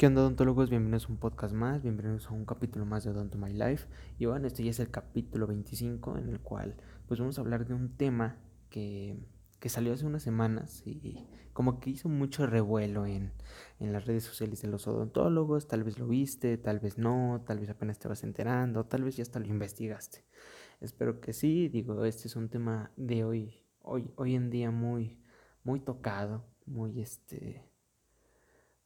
¿Qué 0.00 0.06
onda 0.06 0.22
odontólogos? 0.22 0.70
Bienvenidos 0.70 1.04
a 1.04 1.12
un 1.12 1.18
podcast 1.18 1.54
más, 1.54 1.82
bienvenidos 1.82 2.26
a 2.28 2.30
un 2.30 2.46
capítulo 2.46 2.86
más 2.86 3.04
de 3.04 3.10
Odonto 3.10 3.36
My 3.36 3.52
Life. 3.52 3.86
Y 4.18 4.24
bueno, 4.24 4.46
este 4.46 4.64
ya 4.64 4.70
es 4.70 4.80
el 4.80 4.90
capítulo 4.90 5.46
25 5.46 6.16
en 6.16 6.30
el 6.30 6.40
cual 6.40 6.74
pues 7.06 7.20
vamos 7.20 7.36
a 7.36 7.42
hablar 7.42 7.66
de 7.66 7.74
un 7.74 7.98
tema 7.98 8.38
que, 8.70 9.18
que 9.58 9.68
salió 9.68 9.92
hace 9.92 10.06
unas 10.06 10.22
semanas 10.22 10.80
y 10.86 11.28
como 11.52 11.80
que 11.80 11.90
hizo 11.90 12.08
mucho 12.08 12.46
revuelo 12.46 13.04
en, 13.04 13.34
en, 13.78 13.92
las 13.92 14.06
redes 14.06 14.24
sociales 14.24 14.62
de 14.62 14.68
los 14.68 14.88
odontólogos. 14.88 15.68
Tal 15.68 15.84
vez 15.84 15.98
lo 15.98 16.06
viste, 16.06 16.56
tal 16.56 16.80
vez 16.80 16.96
no, 16.96 17.44
tal 17.46 17.58
vez 17.58 17.68
apenas 17.68 17.98
te 17.98 18.08
vas 18.08 18.24
enterando, 18.24 18.86
tal 18.86 19.04
vez 19.04 19.18
ya 19.18 19.22
hasta 19.22 19.38
lo 19.38 19.48
investigaste. 19.48 20.24
Espero 20.80 21.20
que 21.20 21.34
sí, 21.34 21.68
digo, 21.68 22.06
este 22.06 22.26
es 22.28 22.36
un 22.36 22.48
tema 22.48 22.90
de 22.96 23.22
hoy, 23.22 23.66
hoy, 23.82 24.10
hoy 24.16 24.34
en 24.34 24.48
día 24.48 24.70
muy, 24.70 25.20
muy 25.62 25.78
tocado, 25.78 26.46
muy 26.64 27.02
este 27.02 27.66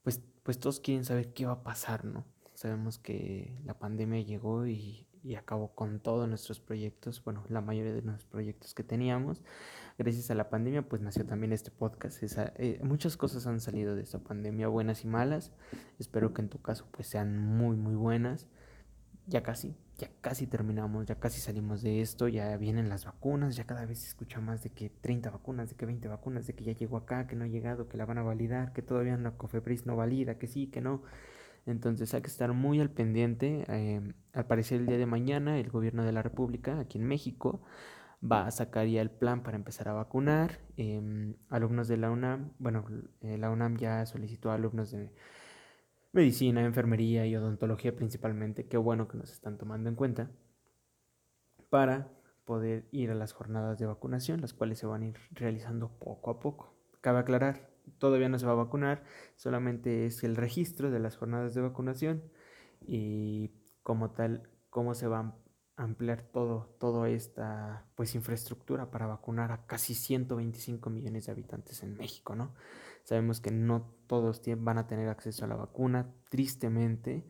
pues, 0.02 0.20
pues 0.44 0.60
todos 0.60 0.78
quieren 0.78 1.04
saber 1.04 1.32
qué 1.32 1.46
va 1.46 1.52
a 1.52 1.62
pasar, 1.64 2.04
¿no? 2.04 2.24
Sabemos 2.54 2.98
que 2.98 3.58
la 3.64 3.76
pandemia 3.76 4.20
llegó 4.20 4.66
y, 4.66 5.08
acabó 5.36 5.74
con 5.74 6.00
todos 6.00 6.28
nuestros 6.28 6.60
proyectos, 6.60 7.24
bueno, 7.24 7.44
la 7.48 7.62
mayoría 7.62 7.94
de 7.94 8.02
los 8.02 8.26
proyectos 8.26 8.74
que 8.74 8.84
teníamos. 8.84 9.40
Gracias 9.98 10.30
a 10.30 10.34
la 10.34 10.50
pandemia, 10.50 10.86
pues 10.86 11.00
nació 11.00 11.24
también 11.24 11.52
este 11.54 11.70
podcast. 11.70 12.22
Eh, 12.22 12.78
muchas 12.84 13.16
cosas 13.16 13.46
han 13.46 13.58
salido 13.58 13.96
de 13.96 14.02
esta 14.02 14.18
pandemia, 14.18 14.68
buenas 14.68 15.02
y 15.02 15.08
malas. 15.08 15.50
Espero 15.98 16.34
que 16.34 16.42
en 16.42 16.50
tu 16.50 16.60
caso, 16.60 16.86
pues 16.90 17.08
sean 17.08 17.38
muy, 17.38 17.74
muy 17.74 17.94
buenas. 17.94 18.46
Ya 19.26 19.42
casi, 19.42 19.74
ya 19.98 20.10
casi 20.20 20.46
terminamos, 20.46 21.06
ya 21.06 21.16
casi 21.20 21.40
salimos 21.40 21.82
de 21.82 22.00
esto, 22.00 22.28
ya 22.28 22.56
vienen 22.56 22.88
las 22.88 23.04
vacunas, 23.04 23.56
ya 23.56 23.64
cada 23.64 23.86
vez 23.86 24.00
se 24.00 24.08
escucha 24.08 24.40
más 24.40 24.62
de 24.62 24.70
que 24.70 24.90
30 24.90 25.30
vacunas, 25.30 25.70
de 25.70 25.76
que 25.76 25.86
20 25.86 26.08
vacunas, 26.08 26.46
de 26.46 26.54
que 26.54 26.64
ya 26.64 26.72
llegó 26.72 26.96
acá, 26.96 27.26
que 27.26 27.36
no 27.36 27.44
ha 27.44 27.48
llegado, 27.48 27.88
que 27.88 27.96
la 27.96 28.04
van 28.04 28.18
a 28.18 28.22
validar, 28.22 28.72
que 28.72 28.82
todavía 28.82 29.16
la 29.16 29.32
COFEPRIS 29.32 29.86
no 29.86 29.96
valida, 29.96 30.36
que 30.38 30.46
sí, 30.48 30.66
que 30.66 30.80
no. 30.80 31.02
Entonces 31.66 32.12
hay 32.14 32.22
que 32.22 32.28
estar 32.28 32.52
muy 32.52 32.80
al 32.80 32.90
pendiente. 32.90 33.64
Eh, 33.68 34.12
al 34.32 34.46
parecer 34.46 34.80
el 34.80 34.86
día 34.86 34.98
de 34.98 35.06
mañana 35.06 35.58
el 35.58 35.70
gobierno 35.70 36.04
de 36.04 36.12
la 36.12 36.22
República, 36.22 36.80
aquí 36.80 36.98
en 36.98 37.06
México, 37.06 37.62
va 38.22 38.46
a 38.46 38.50
sacar 38.50 38.86
ya 38.86 39.00
el 39.00 39.10
plan 39.10 39.42
para 39.42 39.56
empezar 39.56 39.88
a 39.88 39.92
vacunar. 39.92 40.60
Em, 40.76 41.34
alumnos 41.50 41.88
de 41.88 41.96
la 41.98 42.10
UNAM, 42.10 42.52
bueno, 42.58 42.84
eh, 43.20 43.38
la 43.38 43.50
UNAM 43.50 43.76
ya 43.76 44.06
solicitó 44.06 44.50
a 44.50 44.54
alumnos 44.54 44.90
de 44.90 45.10
medicina, 46.14 46.64
enfermería 46.64 47.26
y 47.26 47.36
odontología 47.36 47.94
principalmente, 47.94 48.66
qué 48.66 48.76
bueno 48.76 49.08
que 49.08 49.18
nos 49.18 49.32
están 49.32 49.58
tomando 49.58 49.88
en 49.90 49.96
cuenta, 49.96 50.30
para 51.68 52.08
poder 52.44 52.88
ir 52.92 53.10
a 53.10 53.14
las 53.14 53.32
jornadas 53.32 53.78
de 53.78 53.86
vacunación, 53.86 54.40
las 54.40 54.54
cuales 54.54 54.78
se 54.78 54.86
van 54.86 55.02
a 55.02 55.06
ir 55.06 55.16
realizando 55.32 55.98
poco 55.98 56.30
a 56.30 56.38
poco. 56.38 56.76
Cabe 57.00 57.18
aclarar, 57.18 57.70
todavía 57.98 58.28
no 58.28 58.38
se 58.38 58.46
va 58.46 58.52
a 58.52 58.56
vacunar, 58.56 59.02
solamente 59.36 60.06
es 60.06 60.22
el 60.24 60.36
registro 60.36 60.90
de 60.90 61.00
las 61.00 61.16
jornadas 61.16 61.54
de 61.54 61.62
vacunación 61.62 62.22
y 62.80 63.50
como 63.82 64.12
tal, 64.12 64.48
cómo 64.70 64.94
se 64.94 65.08
va 65.08 65.18
a 65.18 65.43
ampliar 65.76 66.22
todo, 66.22 66.74
toda 66.78 67.08
esta 67.08 67.86
pues 67.96 68.14
infraestructura 68.14 68.90
para 68.90 69.06
vacunar 69.06 69.52
a 69.52 69.66
casi 69.66 69.94
125 69.94 70.88
millones 70.90 71.26
de 71.26 71.32
habitantes 71.32 71.82
en 71.82 71.96
México, 71.96 72.34
¿no? 72.34 72.54
Sabemos 73.04 73.40
que 73.40 73.50
no 73.50 73.94
todos 74.06 74.40
van 74.58 74.78
a 74.78 74.86
tener 74.86 75.08
acceso 75.08 75.44
a 75.44 75.48
la 75.48 75.56
vacuna, 75.56 76.14
tristemente. 76.30 77.24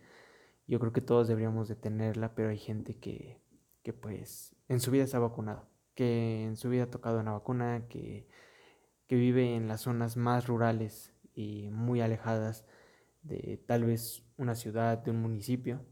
Yo 0.67 0.79
creo 0.79 0.93
que 0.93 1.01
todos 1.01 1.27
deberíamos 1.29 1.69
de 1.69 1.75
tenerla, 1.75 2.35
pero 2.35 2.51
hay 2.51 2.59
gente 2.59 2.97
que, 2.99 3.41
que 3.83 3.93
pues 3.93 4.55
en 4.69 4.81
su 4.81 4.91
vida 4.91 5.07
se 5.07 5.17
ha 5.17 5.21
vacunado, 5.21 5.67
que 5.95 6.45
en 6.45 6.57
su 6.57 6.71
vida 6.71 6.85
ha 6.85 6.91
tocado 6.91 7.21
una 7.21 7.33
vacuna, 7.33 7.87
que, 7.89 8.29
que 9.07 9.17
vive 9.17 9.57
en 9.57 9.69
las 9.69 9.83
zonas 9.83 10.17
más 10.17 10.47
rurales 10.47 11.13
y 11.35 11.71
muy 11.71 12.01
alejadas 12.01 12.65
de 13.23 13.63
tal 13.67 13.85
vez 13.85 14.23
una 14.37 14.55
ciudad, 14.55 14.99
de 14.99 15.11
un 15.11 15.21
municipio. 15.21 15.85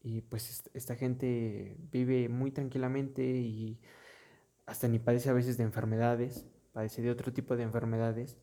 Y 0.00 0.22
pues 0.22 0.70
esta 0.74 0.96
gente 0.96 1.76
vive 1.90 2.28
muy 2.28 2.50
tranquilamente 2.50 3.22
y 3.22 3.80
hasta 4.66 4.88
ni 4.88 4.98
padece 4.98 5.30
a 5.30 5.32
veces 5.32 5.56
de 5.56 5.64
enfermedades, 5.64 6.46
padece 6.72 7.02
de 7.02 7.10
otro 7.10 7.32
tipo 7.32 7.56
de 7.56 7.64
enfermedades 7.64 8.38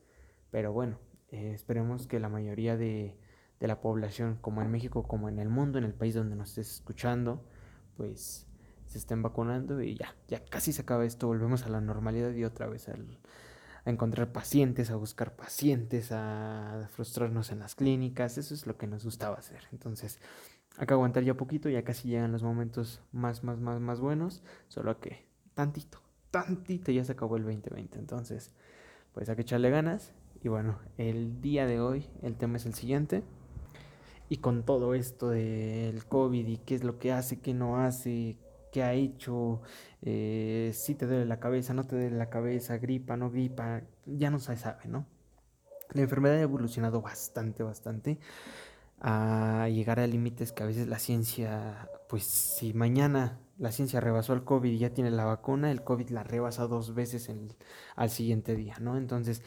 pero 0.55 0.71
bueno, 0.71 0.99
eh, 1.31 1.51
esperemos 1.53 2.07
que 2.07 2.17
la 2.17 2.29
mayoría 2.29 2.77
de, 2.77 3.17
la 3.59 3.81
población, 3.81 4.37
como 4.39 4.61
en 4.61 4.71
México, 4.71 5.03
como 5.03 5.27
en 5.27 5.37
el 5.37 5.49
mundo, 5.49 5.77
en 5.77 5.83
el 5.83 5.93
país 5.93 6.15
donde 6.15 6.37
nos 6.37 6.51
estés 6.51 6.75
escuchando, 6.75 7.43
pues 7.97 8.47
se 8.85 8.97
estén 8.97 9.21
vacunando 9.21 9.81
y 9.81 9.95
ya, 9.95 10.15
ya 10.29 10.45
casi 10.45 10.71
se 10.71 10.83
acaba 10.83 11.03
esto, 11.03 11.27
volvemos 11.27 11.63
a 11.63 11.69
la 11.69 11.81
normalidad 11.81 12.31
y 12.31 12.45
otra 12.45 12.67
vez 12.67 12.87
a 13.85 13.89
encontrar 13.91 14.31
pacientes, 14.31 14.89
a 14.89 14.95
buscar 14.95 15.35
pacientes, 15.35 16.11
a 16.11 16.89
frustrarnos 16.91 17.51
en 17.51 17.59
las 17.59 17.75
clínicas, 17.75 18.37
eso 18.37 18.53
es 18.53 18.65
lo 18.65 18.77
que 18.77 18.87
nos 18.87 19.05
gustaba 19.05 19.35
hacer. 19.35 19.61
Entonces, 19.71 20.19
que 20.85 20.93
aguantar 20.93 21.23
ya 21.23 21.35
poquito, 21.35 21.69
ya 21.69 21.83
casi 21.83 22.09
llegan 22.09 22.31
los 22.31 22.43
momentos 22.43 23.01
más, 23.11 23.43
más, 23.43 23.59
más, 23.59 23.79
más 23.79 23.99
buenos, 23.99 24.43
solo 24.67 24.99
que 24.99 25.25
tantito, 25.53 25.99
tantito 26.31 26.91
ya 26.91 27.05
se 27.05 27.13
acabó 27.13 27.37
el 27.37 27.43
2020, 27.43 27.97
entonces, 27.99 28.51
pues 29.13 29.29
hay 29.29 29.35
que 29.35 29.43
echarle 29.43 29.69
ganas 29.69 30.13
y 30.43 30.47
bueno, 30.47 30.77
el 30.97 31.41
día 31.41 31.65
de 31.65 31.79
hoy 31.79 32.05
el 32.21 32.35
tema 32.35 32.57
es 32.57 32.65
el 32.67 32.75
siguiente. 32.75 33.23
Y 34.29 34.37
con 34.37 34.63
todo 34.63 34.95
esto 34.95 35.29
del 35.29 36.05
COVID 36.05 36.47
y 36.47 36.57
qué 36.57 36.75
es 36.75 36.83
lo 36.83 36.99
que 36.99 37.11
hace, 37.11 37.39
qué 37.39 37.53
no 37.53 37.77
hace, 37.77 38.37
qué 38.75 38.83
ha 38.83 38.91
hecho, 38.91 39.61
eh, 40.01 40.71
si 40.73 40.95
te 40.95 41.05
duele 41.05 41.25
la 41.25 41.39
cabeza, 41.39 41.73
no 41.73 41.85
te 41.85 41.95
duele 41.95 42.17
la 42.17 42.29
cabeza, 42.29 42.77
gripa, 42.77 43.15
no 43.15 43.31
gripa, 43.31 43.83
ya 44.05 44.29
no 44.29 44.37
se 44.37 44.57
sabe, 44.57 44.89
¿no? 44.89 45.05
La 45.93 46.01
enfermedad 46.01 46.35
ha 46.35 46.41
evolucionado 46.41 47.01
bastante, 47.01 47.63
bastante 47.63 48.19
a 48.99 49.69
llegar 49.69 50.01
a 50.01 50.07
límites 50.07 50.51
que 50.51 50.63
a 50.63 50.65
veces 50.65 50.89
la 50.89 50.99
ciencia, 50.99 51.89
pues 52.09 52.25
si 52.25 52.73
mañana 52.73 53.39
la 53.57 53.71
ciencia 53.71 54.01
rebasó 54.01 54.33
el 54.33 54.43
COVID 54.43 54.69
y 54.69 54.77
ya 54.77 54.89
tiene 54.89 55.09
la 55.09 55.23
vacuna, 55.23 55.71
el 55.71 55.81
COVID 55.81 56.09
la 56.09 56.23
rebasa 56.23 56.67
dos 56.67 56.93
veces 56.93 57.31
al 57.95 58.09
siguiente 58.09 58.55
día, 58.57 58.75
¿no? 58.81 58.97
Entonces, 58.97 59.41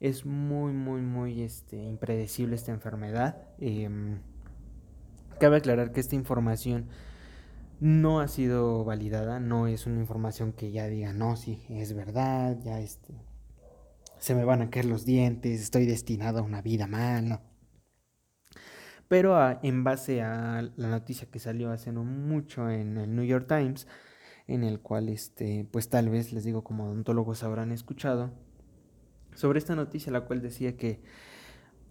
es 0.00 0.26
muy, 0.26 0.74
muy, 0.74 1.00
muy 1.00 1.40
este, 1.40 1.82
impredecible 1.82 2.56
esta 2.56 2.72
enfermedad. 2.72 3.38
Em, 3.58 4.18
cabe 5.40 5.56
aclarar 5.56 5.92
que 5.92 6.00
esta 6.00 6.14
información 6.14 6.90
no 7.80 8.20
ha 8.20 8.28
sido 8.28 8.84
validada, 8.84 9.40
no 9.40 9.66
es 9.66 9.86
una 9.86 10.00
información 10.00 10.52
que 10.52 10.72
ya 10.72 10.86
diga, 10.86 11.12
no, 11.12 11.36
sí, 11.36 11.64
es 11.68 11.94
verdad, 11.94 12.58
ya 12.64 12.80
este, 12.80 13.14
se 14.18 14.34
me 14.34 14.44
van 14.44 14.62
a 14.62 14.70
caer 14.70 14.86
los 14.86 15.04
dientes, 15.04 15.60
estoy 15.60 15.86
destinado 15.86 16.38
a 16.38 16.42
una 16.42 16.62
vida 16.62 16.86
mal, 16.86 17.28
no. 17.28 17.40
Pero 19.08 19.36
ah, 19.36 19.60
en 19.62 19.84
base 19.84 20.22
a 20.22 20.62
la 20.76 20.88
noticia 20.88 21.30
que 21.30 21.38
salió 21.38 21.70
hace 21.70 21.92
no 21.92 22.02
mucho 22.02 22.70
en 22.70 22.98
el 22.98 23.14
New 23.14 23.24
York 23.24 23.46
Times, 23.46 23.86
en 24.48 24.64
el 24.64 24.80
cual, 24.80 25.08
este, 25.08 25.68
pues 25.70 25.88
tal 25.88 26.08
vez 26.08 26.32
les 26.32 26.44
digo 26.44 26.64
como 26.64 26.84
odontólogos 26.84 27.42
habrán 27.42 27.72
escuchado, 27.72 28.32
sobre 29.34 29.58
esta 29.58 29.76
noticia, 29.76 30.10
la 30.10 30.22
cual 30.22 30.40
decía 30.40 30.76
que 30.76 31.02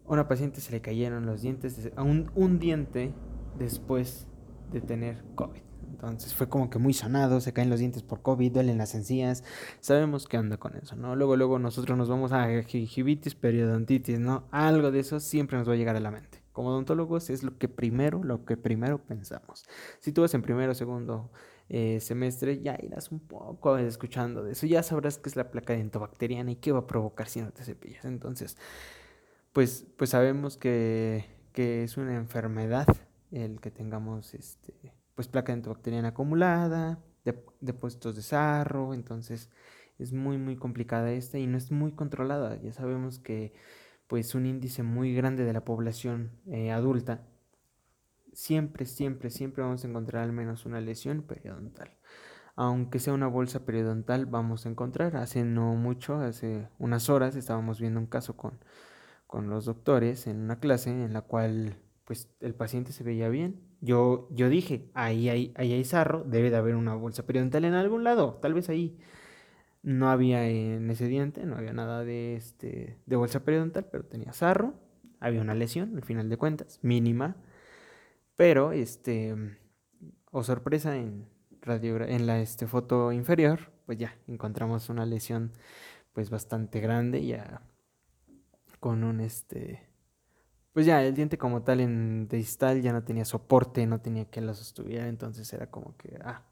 a 0.05 0.13
una 0.13 0.27
paciente 0.27 0.61
se 0.61 0.71
le 0.71 0.81
cayeron 0.81 1.25
los 1.25 1.41
dientes, 1.41 1.91
a 1.95 2.03
un, 2.03 2.59
diente 2.59 3.13
después 3.57 4.27
de 4.71 4.81
tener 4.81 5.23
COVID. 5.35 5.64
Entonces 5.89 6.33
fue 6.33 6.49
como 6.49 6.69
que 6.69 6.79
muy 6.79 6.93
sonado, 6.93 7.41
se 7.41 7.53
caen 7.53 7.69
los 7.69 7.79
dientes 7.79 8.03
por 8.03 8.21
COVID, 8.21 8.51
duelen 8.53 8.77
las 8.77 8.95
encías. 8.95 9.43
Sabemos 9.79 10.27
qué 10.27 10.37
onda 10.37 10.57
con 10.57 10.75
eso, 10.75 10.95
¿no? 10.95 11.15
Luego, 11.15 11.35
luego 11.35 11.59
nosotros 11.59 11.97
nos 11.97 12.09
vamos 12.09 12.31
a 12.31 12.63
gingivitis, 12.63 13.35
periodontitis, 13.35 14.19
¿no? 14.19 14.47
Algo 14.51 14.91
de 14.91 14.99
eso 14.99 15.19
siempre 15.19 15.57
nos 15.57 15.67
va 15.67 15.73
a 15.73 15.77
llegar 15.77 15.95
a 15.95 15.99
la 15.99 16.11
mente. 16.11 16.43
Como 16.51 16.69
odontólogos 16.69 17.29
es 17.29 17.43
lo 17.43 17.57
que 17.57 17.67
primero, 17.67 18.23
lo 18.23 18.45
que 18.45 18.55
primero 18.55 18.99
pensamos. 18.99 19.65
Si 19.99 20.11
tú 20.11 20.21
vas 20.21 20.33
en 20.33 20.41
primero, 20.41 20.73
segundo, 20.73 21.29
eh, 21.67 21.99
semestre, 21.99 22.61
ya 22.61 22.77
irás 22.81 23.11
un 23.11 23.19
poco 23.19 23.77
escuchando 23.77 24.43
de 24.43 24.53
eso. 24.53 24.65
Ya 24.65 24.83
sabrás 24.83 25.17
qué 25.17 25.29
es 25.29 25.35
la 25.35 25.51
placa 25.51 25.73
dentobacteriana 25.73 26.51
y 26.51 26.55
qué 26.55 26.71
va 26.71 26.79
a 26.79 26.87
provocar 26.87 27.27
si 27.27 27.41
no 27.41 27.51
te 27.51 27.63
cepillas. 27.63 28.05
Entonces, 28.05 28.57
pues, 29.51 29.85
pues 29.97 30.11
sabemos 30.11 30.57
que, 30.57 31.25
que 31.51 31.83
es 31.83 31.97
una 31.97 32.15
enfermedad 32.15 32.87
el 33.31 33.59
que 33.59 33.71
tengamos 33.71 34.33
este, 34.33 34.93
pues 35.15 35.27
placa 35.27 35.53
dentobacteriana 35.53 36.09
acumulada, 36.09 36.99
depósitos 37.61 38.15
de 38.15 38.21
sarro, 38.21 38.93
entonces 38.93 39.49
es 39.99 40.13
muy 40.13 40.37
muy 40.37 40.57
complicada 40.57 41.11
esta 41.11 41.39
y 41.39 41.47
no 41.47 41.57
es 41.57 41.71
muy 41.71 41.93
controlada. 41.93 42.61
Ya 42.61 42.73
sabemos 42.73 43.19
que 43.19 43.53
pues 44.07 44.35
un 44.35 44.45
índice 44.45 44.83
muy 44.83 45.15
grande 45.15 45.45
de 45.45 45.53
la 45.53 45.65
población 45.65 46.31
eh, 46.47 46.71
adulta 46.71 47.23
siempre, 48.35 48.85
siempre, 48.85 49.29
siempre 49.31 49.63
vamos 49.63 49.83
a 49.83 49.87
encontrar 49.87 50.23
al 50.23 50.31
menos 50.31 50.65
una 50.65 50.81
lesión 50.81 51.23
periodontal. 51.23 51.91
Aunque 52.55 52.99
sea 52.99 53.13
una 53.13 53.27
bolsa 53.27 53.65
periodontal, 53.65 54.25
vamos 54.27 54.65
a 54.65 54.69
encontrar. 54.69 55.17
Hace 55.17 55.43
no 55.43 55.75
mucho, 55.75 56.15
hace 56.17 56.69
unas 56.79 57.09
horas, 57.09 57.35
estábamos 57.35 57.79
viendo 57.79 57.99
un 57.99 58.07
caso 58.07 58.37
con, 58.37 58.59
con 59.27 59.49
los 59.49 59.65
doctores 59.65 60.27
en 60.27 60.39
una 60.41 60.59
clase 60.59 60.91
en 60.91 61.13
la 61.13 61.21
cual 61.21 61.77
pues 62.05 62.29
el 62.39 62.55
paciente 62.55 62.91
se 62.91 63.03
veía 63.03 63.29
bien. 63.29 63.61
Yo, 63.85 64.27
yo 64.31 64.49
dije, 64.49 64.89
ahí 64.93 65.29
hay, 65.29 65.53
ahí 65.55 65.73
hay 65.73 65.83
sarro, 65.85 66.23
debe 66.25 66.49
de 66.49 66.57
haber 66.57 66.75
una 66.75 66.95
bolsa 66.95 67.25
periodontal 67.25 67.65
en 67.65 67.73
algún 67.75 68.03
lado, 68.03 68.39
tal 68.41 68.53
vez 68.53 68.69
ahí. 68.69 68.97
No 69.83 70.09
había 70.09 70.47
en 70.49 70.89
ese 70.89 71.07
diente, 71.07 71.45
no 71.45 71.55
había 71.57 71.73
nada 71.73 72.03
de, 72.03 72.35
este, 72.35 72.97
de 73.05 73.15
bolsa 73.15 73.45
periodontal, 73.45 73.87
pero 73.91 74.05
tenía 74.05 74.33
sarro 74.33 74.73
había 75.19 75.41
una 75.41 75.55
lesión, 75.55 75.95
al 75.95 76.03
final 76.03 76.29
de 76.29 76.37
cuentas, 76.37 76.79
mínima, 76.81 77.35
pero, 78.35 78.71
este, 78.71 79.35
o 80.31 80.43
sorpresa, 80.43 80.97
en, 80.97 81.27
en 81.65 82.27
la 82.27 82.39
este, 82.41 82.67
foto 82.67 83.11
inferior, 83.11 83.71
pues 83.85 83.97
ya 83.97 84.15
encontramos 84.27 84.89
una 84.89 85.05
lesión 85.05 85.53
pues 86.13 86.29
bastante 86.29 86.79
grande, 86.79 87.25
ya 87.25 87.61
con 88.79 89.03
un, 89.03 89.19
este, 89.19 89.89
pues 90.75 90.85
ya 90.85 91.01
el 91.01 91.15
diente 91.15 91.37
como 91.37 91.61
tal 91.61 91.79
en 91.79 92.27
distal 92.27 92.81
ya 92.81 92.91
no 92.91 93.01
tenía 93.01 93.23
soporte, 93.23 93.87
no 93.87 94.01
tenía 94.01 94.25
que 94.25 94.41
lo 94.41 94.53
sostuviera, 94.53 95.07
entonces 95.07 95.53
era 95.53 95.71
como 95.71 95.95
que, 95.95 96.19
ah, 96.21 96.43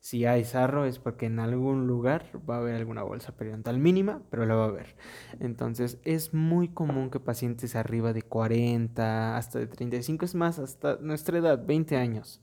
si 0.00 0.24
hay 0.24 0.44
sarro 0.44 0.86
es 0.86 0.98
porque 0.98 1.26
en 1.26 1.38
algún 1.38 1.86
lugar 1.86 2.24
va 2.48 2.56
a 2.56 2.60
haber 2.60 2.74
alguna 2.74 3.02
bolsa 3.02 3.36
periodontal 3.36 3.78
mínima, 3.78 4.22
pero 4.30 4.46
la 4.46 4.54
va 4.54 4.64
a 4.64 4.68
haber. 4.68 4.96
Entonces 5.40 5.98
es 6.04 6.32
muy 6.32 6.68
común 6.68 7.10
que 7.10 7.20
pacientes 7.20 7.76
arriba 7.76 8.14
de 8.14 8.22
40, 8.22 9.36
hasta 9.36 9.58
de 9.58 9.66
35, 9.66 10.24
es 10.24 10.34
más, 10.34 10.58
hasta 10.58 10.96
nuestra 11.02 11.36
edad, 11.36 11.66
20 11.66 11.98
años, 11.98 12.40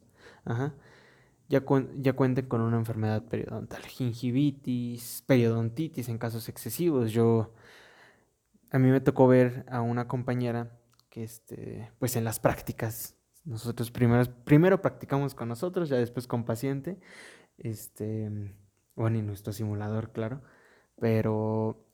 ya, 1.49 1.63
ya 1.95 2.13
cuenten 2.13 2.45
con 2.45 2.61
una 2.61 2.77
enfermedad 2.77 3.23
periodontal, 3.23 3.81
gingivitis, 3.81 5.23
periodontitis 5.25 6.09
en 6.09 6.19
casos 6.19 6.47
excesivos. 6.47 7.11
Yo, 7.11 7.55
a 8.69 8.77
mí 8.77 8.91
me 8.91 9.01
tocó 9.01 9.27
ver 9.27 9.65
a 9.67 9.81
una 9.81 10.07
compañera 10.07 10.77
que, 11.11 11.23
este, 11.23 11.91
pues 11.99 12.15
en 12.15 12.23
las 12.23 12.39
prácticas, 12.39 13.17
nosotros 13.45 13.91
primero, 13.91 14.23
primero 14.45 14.81
practicamos 14.81 15.35
con 15.35 15.49
nosotros, 15.49 15.89
ya 15.89 15.97
después 15.97 16.25
con 16.25 16.45
paciente, 16.45 16.99
este, 17.57 18.55
bueno, 18.95 19.19
y 19.19 19.21
nuestro 19.21 19.53
simulador, 19.53 20.11
claro. 20.11 20.41
Pero 20.99 21.85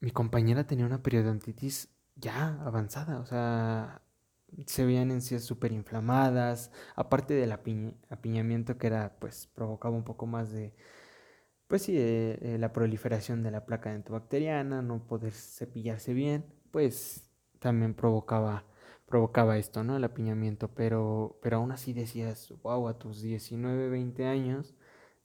mi 0.00 0.10
compañera 0.10 0.66
tenía 0.66 0.86
una 0.86 1.02
periodontitis 1.02 1.90
ya 2.16 2.60
avanzada, 2.64 3.20
o 3.20 3.26
sea, 3.26 4.02
se 4.66 4.86
veían 4.86 5.10
encías 5.10 5.44
súper 5.44 5.72
inflamadas, 5.72 6.72
aparte 6.94 7.34
del 7.34 7.52
apiñamiento 7.52 8.78
que 8.78 8.86
era, 8.86 9.16
pues, 9.20 9.46
provocaba 9.48 9.94
un 9.96 10.04
poco 10.04 10.26
más 10.26 10.52
de, 10.52 10.74
pues 11.68 11.82
sí, 11.82 11.94
eh, 11.98 12.56
la 12.58 12.72
proliferación 12.72 13.42
de 13.42 13.50
la 13.50 13.66
placa 13.66 13.90
dentobacteriana, 13.90 14.82
no 14.82 15.06
poder 15.06 15.32
cepillarse 15.32 16.14
bien, 16.14 16.46
pues 16.70 17.25
también 17.66 17.94
provocaba 17.94 18.64
provocaba 19.06 19.58
esto, 19.58 19.82
¿no? 19.82 19.96
El 19.96 20.04
apiñamiento, 20.04 20.68
pero, 20.68 21.38
pero 21.42 21.56
aún 21.56 21.72
así 21.72 21.92
decías, 21.92 22.52
wow, 22.62 22.86
a 22.88 22.98
tus 22.98 23.22
19, 23.22 23.88
20 23.88 24.24
años, 24.26 24.76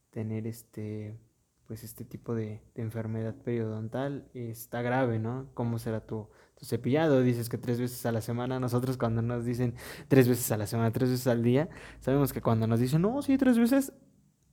tener 0.10 0.48
este, 0.48 1.20
pues 1.68 1.84
este 1.84 2.04
tipo 2.04 2.34
de, 2.34 2.64
enfermedad 2.74 3.36
periodontal 3.36 4.28
está 4.34 4.82
grave, 4.82 5.20
¿no? 5.20 5.50
¿Cómo 5.54 5.78
será 5.78 6.06
tu, 6.08 6.30
tu, 6.56 6.66
cepillado? 6.66 7.22
Dices 7.22 7.48
que 7.48 7.60
tres 7.60 7.80
veces 7.80 8.04
a 8.08 8.12
la 8.12 8.22
semana, 8.22 8.60
nosotros 8.60 8.98
cuando 8.98 9.22
nos 9.22 9.46
dicen 9.46 9.76
tres 10.08 10.28
veces 10.28 10.52
a 10.52 10.58
la 10.58 10.66
semana, 10.66 10.92
tres 10.92 11.12
veces 11.12 11.28
al 11.28 11.44
día, 11.44 11.70
sabemos 12.00 12.34
que 12.34 12.42
cuando 12.42 12.66
nos 12.66 12.80
dicen, 12.80 13.04
no, 13.04 13.22
sí, 13.22 13.38
tres 13.38 13.60
veces, 13.60 13.94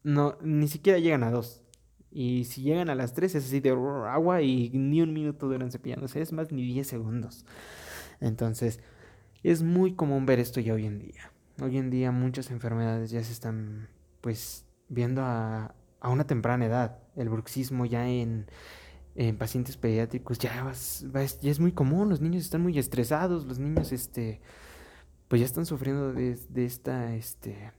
no, 0.02 0.36
ni 0.42 0.68
siquiera 0.68 0.98
llegan 0.98 1.22
a 1.22 1.30
dos. 1.30 1.64
Y 2.10 2.44
si 2.44 2.62
llegan 2.62 2.88
a 2.88 2.94
las 2.94 3.12
tres 3.12 3.34
es 3.34 3.44
así 3.44 3.60
de 3.60 3.70
agua 3.70 4.42
y 4.42 4.70
ni 4.70 5.02
un 5.02 5.12
minuto 5.12 5.46
duran 5.46 5.70
cepillándose, 5.70 6.20
es 6.20 6.32
más, 6.32 6.52
ni 6.52 6.64
10 6.64 6.86
segundos. 6.86 7.44
Entonces, 8.20 8.80
es 9.42 9.62
muy 9.62 9.94
común 9.94 10.26
ver 10.26 10.38
esto 10.38 10.60
ya 10.60 10.74
hoy 10.74 10.86
en 10.86 10.98
día. 10.98 11.30
Hoy 11.60 11.76
en 11.76 11.90
día 11.90 12.10
muchas 12.12 12.50
enfermedades 12.50 13.10
ya 13.10 13.22
se 13.22 13.32
están 13.32 13.88
pues 14.20 14.64
viendo 14.88 15.22
a, 15.22 15.74
a 16.00 16.08
una 16.08 16.26
temprana 16.26 16.66
edad. 16.66 16.98
El 17.16 17.28
bruxismo 17.28 17.84
ya 17.84 18.08
en, 18.08 18.46
en 19.14 19.36
pacientes 19.36 19.76
pediátricos 19.76 20.38
ya, 20.38 20.72
ya 21.40 21.50
es 21.50 21.60
muy 21.60 21.72
común. 21.72 22.08
Los 22.08 22.20
niños 22.20 22.44
están 22.44 22.62
muy 22.62 22.78
estresados, 22.78 23.46
los 23.46 23.58
niños 23.58 23.92
este 23.92 24.40
pues 25.28 25.40
ya 25.40 25.46
están 25.46 25.66
sufriendo 25.66 26.12
de, 26.14 26.38
de 26.48 26.64
esta 26.64 27.14
este 27.14 27.72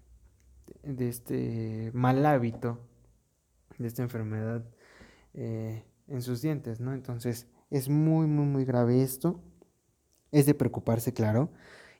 de 0.83 1.09
este 1.09 1.89
mal 1.93 2.23
hábito 2.25 2.79
de 3.79 3.87
esta 3.87 4.03
enfermedad 4.03 4.63
eh, 5.33 5.83
en 6.07 6.21
sus 6.21 6.41
dientes, 6.41 6.79
¿no? 6.79 6.93
Entonces 6.93 7.47
es 7.71 7.89
muy, 7.89 8.27
muy, 8.27 8.45
muy 8.45 8.65
grave 8.65 9.01
esto. 9.01 9.41
Es 10.31 10.45
de 10.45 10.53
preocuparse, 10.53 11.13
claro, 11.13 11.51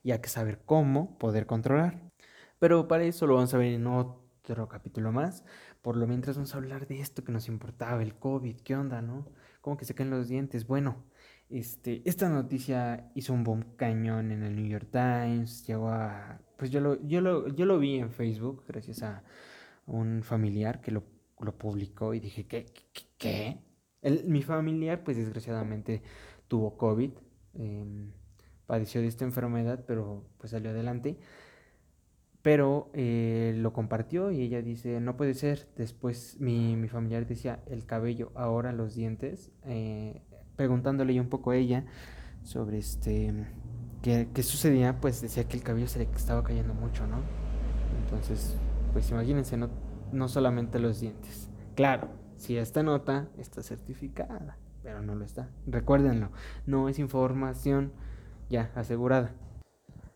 y 0.03 0.11
hay 0.11 0.19
que 0.19 0.29
saber 0.29 0.61
cómo 0.65 1.17
poder 1.17 1.47
controlar. 1.47 2.11
Pero 2.59 2.87
para 2.87 3.05
eso 3.05 3.25
lo 3.25 3.35
vamos 3.35 3.53
a 3.53 3.57
ver 3.57 3.73
en 3.73 3.87
otro 3.87 4.67
capítulo 4.67 5.11
más. 5.11 5.43
Por 5.81 5.95
lo 5.95 6.05
mientras 6.05 6.35
vamos 6.35 6.53
a 6.53 6.57
hablar 6.57 6.87
de 6.87 6.99
esto 6.99 7.23
que 7.23 7.31
nos 7.31 7.47
importaba, 7.47 8.03
el 8.03 8.15
COVID, 8.15 8.57
¿qué 8.61 8.75
onda, 8.75 9.01
no? 9.01 9.25
¿Cómo 9.61 9.77
que 9.77 9.85
se 9.85 9.95
caen 9.95 10.09
los 10.09 10.27
dientes? 10.27 10.67
Bueno, 10.67 11.05
este, 11.49 12.01
esta 12.05 12.29
noticia 12.29 13.11
hizo 13.15 13.33
un 13.33 13.43
boom 13.43 13.75
cañón 13.77 14.31
en 14.31 14.43
el 14.43 14.55
New 14.55 14.67
York 14.67 14.89
Times, 14.91 15.65
llegó 15.65 15.89
a... 15.89 16.41
Pues 16.57 16.71
yo 16.71 16.81
lo, 16.81 17.01
yo 17.07 17.21
lo, 17.21 17.47
yo 17.47 17.65
lo 17.65 17.79
vi 17.79 17.97
en 17.97 18.11
Facebook 18.11 18.65
gracias 18.67 19.01
a 19.01 19.23
un 19.87 20.21
familiar 20.23 20.81
que 20.81 20.91
lo, 20.91 21.03
lo 21.39 21.57
publicó 21.57 22.13
y 22.13 22.19
dije, 22.19 22.45
¿qué? 22.45 22.65
¿Qué? 23.17 23.59
mi 24.25 24.43
familiar, 24.43 25.03
pues 25.03 25.17
desgraciadamente 25.17 26.01
tuvo 26.47 26.77
COVID. 26.77 27.11
Em, 27.55 28.11
padeció 28.65 29.01
de 29.01 29.07
esta 29.07 29.25
enfermedad, 29.25 29.83
pero 29.87 30.25
pues 30.37 30.51
salió 30.51 30.69
adelante. 30.69 31.17
Pero 32.41 32.89
eh, 32.93 33.53
lo 33.57 33.73
compartió 33.73 34.31
y 34.31 34.41
ella 34.41 34.61
dice, 34.61 35.01
no 35.01 35.17
puede 35.17 35.33
ser. 35.33 35.67
Después 35.75 36.37
mi, 36.39 36.75
mi 36.77 36.87
familiar 36.87 37.27
decía, 37.27 37.61
el 37.67 37.85
cabello, 37.85 38.31
ahora 38.35 38.71
los 38.71 38.95
dientes. 38.95 39.51
Eh, 39.65 40.21
preguntándole 40.55 41.19
un 41.19 41.29
poco 41.29 41.51
a 41.51 41.55
ella 41.55 41.85
sobre 42.43 42.79
este 42.79 43.33
qué, 44.01 44.27
qué, 44.33 44.43
sucedía, 44.43 44.99
pues 44.99 45.21
decía 45.21 45.45
que 45.47 45.57
el 45.57 45.63
cabello 45.63 45.87
se 45.87 45.99
le 45.99 46.05
estaba 46.15 46.43
cayendo 46.43 46.73
mucho, 46.73 47.07
¿no? 47.07 47.21
Entonces, 48.03 48.57
pues 48.93 49.09
imagínense, 49.09 49.55
no, 49.57 49.69
no 50.11 50.27
solamente 50.27 50.79
los 50.79 50.99
dientes. 50.99 51.49
Claro, 51.75 52.09
si 52.37 52.57
esta 52.57 52.83
nota 52.83 53.29
está 53.37 53.61
certificada, 53.61 54.57
pero 54.83 55.01
no 55.01 55.15
lo 55.15 55.25
está. 55.25 55.49
Recuérdenlo, 55.67 56.31
no 56.65 56.89
es 56.89 56.99
información 56.99 57.91
ya 58.49 58.71
asegurada. 58.75 59.35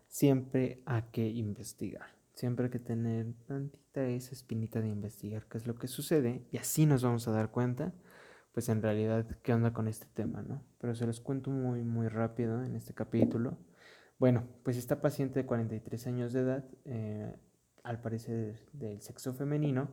Siempre 0.08 0.82
hay 0.86 1.02
que 1.12 1.28
investigar. 1.28 2.14
Siempre 2.34 2.66
hay 2.66 2.70
que 2.70 2.80
tener 2.80 3.32
tantita 3.46 4.06
esa 4.06 4.32
espinita 4.32 4.80
de 4.80 4.88
investigar 4.88 5.46
qué 5.46 5.58
es 5.58 5.66
lo 5.66 5.76
que 5.76 5.86
sucede 5.86 6.44
y 6.50 6.56
así 6.56 6.84
nos 6.84 7.04
vamos 7.04 7.28
a 7.28 7.32
dar 7.32 7.50
cuenta, 7.50 7.92
pues 8.52 8.68
en 8.68 8.82
realidad, 8.82 9.26
qué 9.42 9.54
onda 9.54 9.72
con 9.72 9.86
este 9.86 10.06
tema, 10.14 10.42
¿no? 10.42 10.62
Pero 10.80 10.94
se 10.94 11.06
los 11.06 11.20
cuento 11.20 11.50
muy, 11.50 11.82
muy 11.84 12.08
rápido 12.08 12.64
en 12.64 12.74
este 12.74 12.92
capítulo. 12.92 13.58
Bueno, 14.18 14.44
pues 14.62 14.76
esta 14.76 15.00
paciente 15.00 15.40
de 15.40 15.46
43 15.46 16.06
años 16.06 16.32
de 16.32 16.40
edad, 16.40 16.64
eh, 16.84 17.36
al 17.84 18.00
parecer 18.00 18.66
del 18.72 19.00
sexo 19.00 19.32
femenino, 19.34 19.90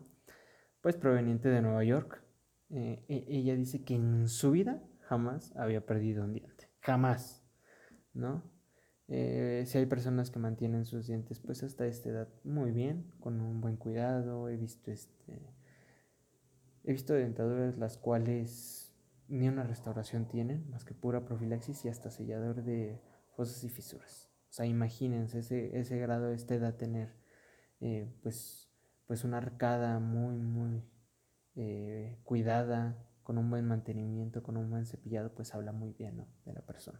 pues 0.81 0.97
proveniente 0.97 1.49
de 1.49 1.61
Nueva 1.61 1.83
York, 1.83 2.23
eh, 2.71 3.05
e, 3.07 3.25
ella 3.27 3.55
dice 3.55 3.83
que 3.83 3.95
en 3.95 4.27
su 4.27 4.51
vida 4.51 4.81
jamás 5.01 5.55
había 5.55 5.85
perdido 5.85 6.23
un 6.23 6.33
diente. 6.33 6.69
Jamás. 6.79 7.41
¿no? 8.13 8.43
Eh, 9.07 9.63
si 9.67 9.77
hay 9.77 9.85
personas 9.85 10.31
que 10.31 10.39
mantienen 10.39 10.85
sus 10.85 11.07
dientes 11.07 11.39
pues 11.39 11.63
hasta 11.63 11.85
esta 11.85 12.09
edad 12.09 12.29
muy 12.43 12.71
bien, 12.71 13.11
con 13.19 13.41
un 13.41 13.61
buen 13.61 13.75
cuidado, 13.75 14.49
he 14.49 14.57
visto 14.57 14.91
este 14.91 15.53
he 16.83 16.93
visto 16.93 17.13
dentaduras 17.13 17.77
las 17.77 17.97
cuales 17.97 18.95
ni 19.27 19.47
una 19.47 19.63
restauración 19.63 20.27
tienen, 20.27 20.69
más 20.69 20.83
que 20.83 20.93
pura 20.93 21.25
profilaxis 21.25 21.85
y 21.85 21.89
hasta 21.89 22.09
sellador 22.09 22.63
de 22.63 22.99
fosas 23.35 23.63
y 23.63 23.69
fisuras. 23.69 24.29
O 24.49 24.53
sea, 24.53 24.65
imagínense 24.65 25.39
ese, 25.39 25.77
ese 25.77 25.97
grado 25.97 26.31
esta 26.31 26.55
edad 26.55 26.75
tener 26.75 27.20
eh, 27.81 28.09
pues, 28.23 28.71
pues 29.07 29.23
una 29.23 29.37
arcada 29.37 29.99
muy, 29.99 30.37
muy 30.37 30.83
eh, 31.55 32.19
cuidada, 32.23 32.97
con 33.23 33.37
un 33.37 33.49
buen 33.49 33.67
mantenimiento, 33.67 34.43
con 34.43 34.57
un 34.57 34.69
buen 34.69 34.85
cepillado, 34.85 35.33
pues 35.33 35.53
habla 35.53 35.71
muy 35.71 35.93
bien 35.93 36.25
de 36.45 36.53
la 36.53 36.61
persona. 36.61 36.99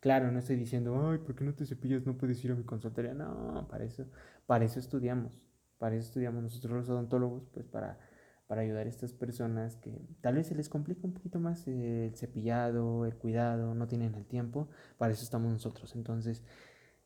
Claro, 0.00 0.30
no 0.30 0.38
estoy 0.38 0.56
diciendo, 0.56 1.10
ay, 1.10 1.18
¿por 1.18 1.34
qué 1.34 1.44
no 1.44 1.54
te 1.54 1.64
cepillas? 1.64 2.04
No 2.06 2.16
puedes 2.18 2.44
ir 2.44 2.52
a 2.52 2.54
mi 2.54 2.64
consultoría. 2.64 3.14
No, 3.14 3.66
para 3.68 3.84
eso, 3.84 4.06
para 4.46 4.64
eso 4.64 4.78
estudiamos. 4.78 5.40
Para 5.78 5.96
eso 5.96 6.06
estudiamos 6.08 6.42
nosotros 6.42 6.74
los 6.74 6.88
odontólogos, 6.90 7.48
pues 7.52 7.66
para, 7.66 7.98
para 8.46 8.62
ayudar 8.62 8.86
a 8.86 8.90
estas 8.90 9.12
personas 9.12 9.76
que 9.76 10.06
tal 10.20 10.34
vez 10.34 10.46
se 10.46 10.54
les 10.54 10.68
complica 10.68 11.00
un 11.06 11.14
poquito 11.14 11.40
más 11.40 11.66
el 11.66 12.14
cepillado, 12.16 13.06
el 13.06 13.16
cuidado, 13.16 13.74
no 13.74 13.86
tienen 13.86 14.14
el 14.14 14.26
tiempo. 14.26 14.68
Para 14.98 15.12
eso 15.12 15.24
estamos 15.24 15.50
nosotros. 15.52 15.94
Entonces, 15.96 16.42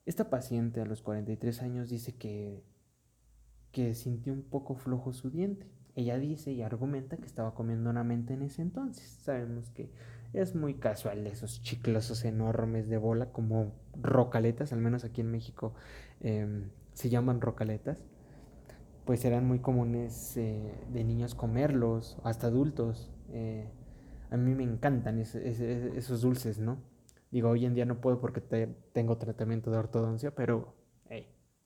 esta 0.05 0.29
paciente 0.31 0.81
a 0.81 0.85
los 0.85 1.03
43 1.03 1.63
años 1.63 1.89
dice 1.89 2.17
que, 2.17 2.65
que 3.73 3.95
sintió 3.95 4.33
un 4.33 4.43
poco 4.43 4.75
flojo 4.75 5.13
su 5.13 5.31
diente. 5.31 5.67
Ella 5.95 6.19
dice 6.19 6.53
y 6.53 6.63
argumenta 6.63 7.17
que 7.17 7.27
estaba 7.27 7.55
comiendo 7.55 7.91
una 7.91 8.05
mente 8.05 8.35
en 8.35 8.43
ese 8.43 8.63
entonces. 8.63 9.19
Sabemos 9.23 9.71
que 9.71 9.91
es 10.33 10.55
muy 10.55 10.75
casual 10.75 11.27
esos 11.27 11.63
chiclosos 11.63 12.25
enormes 12.25 12.89
de 12.89 12.99
bola 12.99 13.33
como 13.33 13.73
rocaletas, 14.01 14.73
al 14.73 14.81
menos 14.81 15.05
aquí 15.05 15.23
en 15.23 15.31
México 15.31 15.75
em, 16.21 16.71
se 16.93 17.09
llaman 17.09 17.41
rocaletas. 17.41 18.05
Pues 19.05 19.25
eran 19.25 19.47
muy 19.47 19.61
comunes 19.61 20.37
eh, 20.37 20.73
de 20.93 21.03
niños 21.03 21.35
comerlos, 21.35 22.19
hasta 22.25 22.47
adultos. 22.49 23.11
Eh, 23.31 23.67
a 24.31 24.37
mí 24.37 24.55
me 24.55 24.65
encantan 24.65 25.19
esos 25.19 26.21
dulces, 26.21 26.59
¿no? 26.59 26.79
Digo, 27.31 27.49
hoy 27.51 27.65
en 27.65 27.75
día 27.75 27.87
no 27.87 28.01
puedo 28.01 28.21
porque 28.21 28.41
tengo 28.93 29.17
tratamiento 29.17 29.71
de 29.71 29.79
ortodoncia, 29.79 30.35
pero 30.35 30.75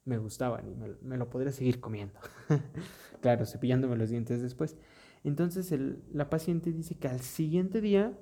me 0.05 0.19
gustaban 0.19 0.69
y 0.69 0.75
me, 1.05 1.17
lo 1.17 1.31
podría 1.31 1.53
seguir 1.53 1.81
comiendo. 1.81 2.19
claro, 3.21 3.47
cepillándome 3.47 3.97
los 3.97 4.11
dientes 4.11 4.43
después. 4.43 4.77
Entonces 5.25 5.73
la 6.13 6.29
paciente 6.29 6.73
dice 6.73 6.97
que 6.97 7.09
al 7.09 7.21
siguiente 7.21 7.81
día, 7.81 8.13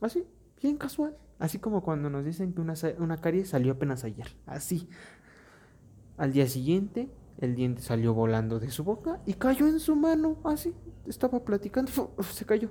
así, 0.00 0.24
bien 0.60 0.76
casual, 0.76 1.16
así 1.38 1.58
como 1.58 1.82
cuando 1.82 2.10
nos 2.10 2.24
dicen 2.24 2.52
que 2.52 2.60
una, 2.60 2.74
una 2.98 3.18
carie 3.18 3.44
salió 3.44 3.72
apenas 3.72 4.04
ayer, 4.04 4.26
así. 4.46 4.88
Al 6.16 6.32
día 6.32 6.46
siguiente, 6.46 7.08
el 7.38 7.54
diente 7.54 7.80
salió 7.80 8.12
volando 8.12 8.58
de 8.58 8.70
su 8.70 8.84
boca 8.84 9.20
y 9.24 9.34
cayó 9.34 9.66
en 9.68 9.80
su 9.80 9.96
mano, 9.96 10.38
así. 10.44 10.74
Estaba 11.06 11.44
platicando, 11.44 11.90
se 12.32 12.44
cayó. 12.44 12.70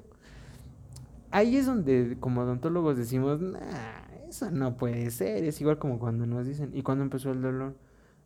Ahí 1.31 1.57
es 1.57 1.65
donde, 1.65 2.17
como 2.19 2.41
odontólogos, 2.41 2.97
decimos, 2.97 3.39
nah, 3.39 3.59
eso 4.27 4.51
no 4.51 4.77
puede 4.77 5.09
ser. 5.11 5.43
Es 5.43 5.61
igual 5.61 5.79
como 5.79 5.99
cuando 5.99 6.25
nos 6.25 6.45
dicen, 6.45 6.71
¿y 6.73 6.83
cuando 6.83 7.03
empezó 7.03 7.31
el 7.31 7.41
dolor? 7.41 7.75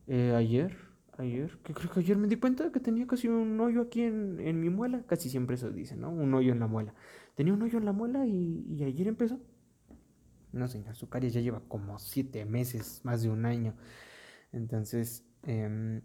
Eh, 0.07 0.33
ayer, 0.35 0.75
ayer, 1.17 1.57
que 1.63 1.73
creo 1.73 1.91
que 1.91 1.99
ayer 2.01 2.17
me 2.17 2.27
di 2.27 2.35
cuenta 2.35 2.71
que 2.71 2.79
tenía 2.79 3.07
casi 3.07 3.27
un 3.27 3.59
hoyo 3.59 3.81
aquí 3.81 4.01
en, 4.01 4.39
en, 4.39 4.59
mi 4.59 4.69
muela. 4.69 5.03
Casi 5.07 5.29
siempre 5.29 5.55
eso 5.55 5.71
dicen, 5.71 6.01
¿no? 6.01 6.11
Un 6.11 6.33
hoyo 6.33 6.51
en 6.51 6.59
la 6.59 6.67
muela. 6.67 6.93
Tenía 7.35 7.53
un 7.53 7.61
hoyo 7.61 7.77
en 7.77 7.85
la 7.85 7.93
muela 7.93 8.25
y, 8.25 8.65
y 8.69 8.83
ayer 8.83 9.07
empezó. 9.07 9.39
No, 10.51 10.67
señor, 10.67 10.95
su 10.95 11.09
caries 11.09 11.33
ya 11.33 11.41
lleva 11.41 11.61
como 11.67 11.97
siete 11.97 12.45
meses, 12.45 13.01
más 13.03 13.23
de 13.23 13.29
un 13.29 13.45
año. 13.45 13.75
Entonces, 14.51 15.25
em, 15.43 16.01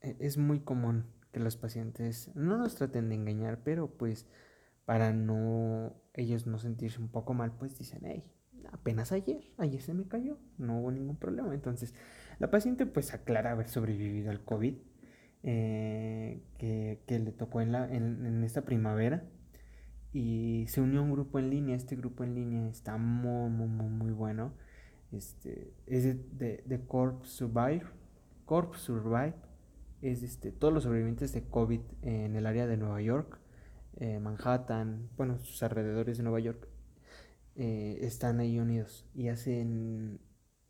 e, 0.00 0.16
es 0.20 0.38
muy 0.38 0.60
común 0.60 1.04
que 1.32 1.40
los 1.40 1.56
pacientes 1.56 2.30
no 2.34 2.56
nos 2.56 2.76
traten 2.76 3.08
de 3.10 3.14
engañar, 3.16 3.62
pero 3.62 3.88
pues 3.88 4.26
para 4.84 5.12
no 5.12 5.94
ellos 6.14 6.46
no 6.46 6.58
sentirse 6.58 6.98
un 6.98 7.08
poco 7.08 7.34
mal, 7.34 7.52
pues 7.52 7.78
dicen, 7.78 8.00
hey, 8.04 8.24
apenas 8.72 9.12
ayer, 9.12 9.52
ayer 9.58 9.82
se 9.82 9.94
me 9.94 10.08
cayó, 10.08 10.38
no 10.58 10.80
hubo 10.80 10.90
ningún 10.90 11.16
problema. 11.16 11.54
Entonces, 11.54 11.94
la 12.40 12.50
paciente 12.50 12.86
pues 12.86 13.14
aclara 13.14 13.52
haber 13.52 13.68
sobrevivido 13.68 14.30
al 14.30 14.42
COVID 14.42 14.74
eh, 15.42 16.42
que, 16.58 16.98
le 17.06 17.32
tocó 17.32 17.60
en, 17.60 17.72
la, 17.72 17.94
en, 17.94 18.42
esta 18.42 18.62
primavera 18.62 19.24
y 20.12 20.64
se 20.68 20.80
unió 20.80 21.00
a 21.00 21.02
un 21.02 21.12
grupo 21.12 21.38
en 21.38 21.50
línea. 21.50 21.76
Este 21.76 21.96
grupo 21.96 22.24
en 22.24 22.34
línea 22.34 22.68
está 22.68 22.96
muy, 22.96 23.50
muy, 23.50 23.68
muy, 23.68 23.88
muy 23.90 24.12
bueno. 24.12 24.54
Este, 25.12 25.74
es 25.86 26.04
de, 26.38 26.62
de, 26.64 26.80
Corp 26.86 27.24
Survive. 27.24 27.82
Corp 28.46 28.74
Survive 28.74 29.34
es 30.00 30.22
este, 30.22 30.50
todos 30.50 30.72
los 30.72 30.84
sobrevivientes 30.84 31.32
de 31.34 31.42
COVID 31.44 31.80
en 32.02 32.36
el 32.36 32.46
área 32.46 32.66
de 32.66 32.78
Nueva 32.78 33.02
York, 33.02 33.38
eh, 33.98 34.18
Manhattan, 34.18 35.10
bueno, 35.18 35.38
sus 35.40 35.62
alrededores 35.62 36.16
de 36.16 36.22
Nueva 36.22 36.40
York, 36.40 36.68
eh, 37.56 37.98
están 38.00 38.40
ahí 38.40 38.58
unidos 38.58 39.06
y 39.14 39.28
hacen 39.28 40.20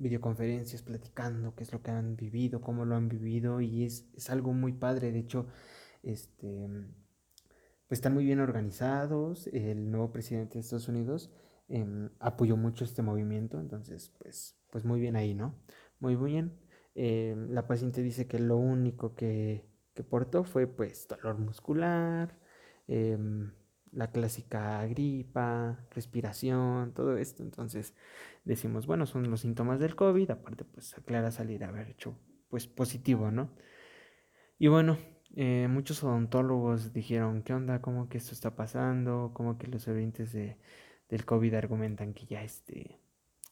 videoconferencias 0.00 0.82
platicando 0.82 1.54
qué 1.54 1.62
es 1.62 1.72
lo 1.72 1.82
que 1.82 1.90
han 1.90 2.16
vivido, 2.16 2.60
cómo 2.60 2.84
lo 2.84 2.96
han 2.96 3.08
vivido 3.08 3.60
y 3.60 3.84
es, 3.84 4.08
algo 4.30 4.52
muy 4.52 4.72
padre. 4.72 5.12
De 5.12 5.20
hecho, 5.20 5.46
este, 6.02 6.68
pues 7.86 7.98
están 7.98 8.14
muy 8.14 8.24
bien 8.24 8.40
organizados. 8.40 9.46
El 9.48 9.90
nuevo 9.90 10.10
presidente 10.10 10.54
de 10.54 10.60
Estados 10.60 10.88
Unidos 10.88 11.30
em, 11.68 12.10
apoyó 12.18 12.56
mucho 12.56 12.84
este 12.84 13.02
movimiento, 13.02 13.60
entonces 13.60 14.12
pues, 14.18 14.56
pues 14.70 14.84
muy 14.84 15.00
bien 15.00 15.16
ahí, 15.16 15.34
¿no? 15.34 15.54
Muy 16.00 16.16
bien. 16.16 16.58
Em, 16.94 17.50
la 17.50 17.66
paciente 17.66 18.02
dice 18.02 18.26
que 18.26 18.38
lo 18.38 18.56
único 18.56 19.14
que, 19.14 19.66
que 19.94 20.02
portó 20.02 20.44
fue 20.44 20.66
pues 20.66 21.06
dolor 21.08 21.38
muscular, 21.38 22.38
em, 22.88 23.52
la 23.92 24.10
clásica 24.10 24.86
gripa, 24.86 25.78
respiración, 25.90 26.92
todo 26.94 27.16
esto. 27.16 27.42
Entonces 27.42 27.94
decimos, 28.44 28.86
bueno, 28.86 29.06
son 29.06 29.30
los 29.30 29.40
síntomas 29.40 29.80
del 29.80 29.96
COVID, 29.96 30.30
aparte 30.30 30.64
pues 30.64 30.96
aclara 30.96 31.30
salir 31.30 31.64
haber 31.64 31.88
hecho 31.90 32.16
pues 32.48 32.66
positivo, 32.66 33.30
¿no? 33.30 33.50
Y 34.58 34.68
bueno, 34.68 34.98
eh, 35.36 35.68
muchos 35.70 36.02
odontólogos 36.04 36.92
dijeron, 36.92 37.42
¿qué 37.42 37.54
onda? 37.54 37.80
¿Cómo 37.80 38.08
que 38.08 38.18
esto 38.18 38.32
está 38.34 38.56
pasando? 38.56 39.30
¿Cómo 39.34 39.58
que 39.58 39.68
los 39.68 39.88
oyentes 39.88 40.32
de, 40.32 40.58
del 41.08 41.24
COVID 41.24 41.54
argumentan 41.54 42.12
que 42.14 42.26
ya 42.26 42.42
este, 42.42 43.00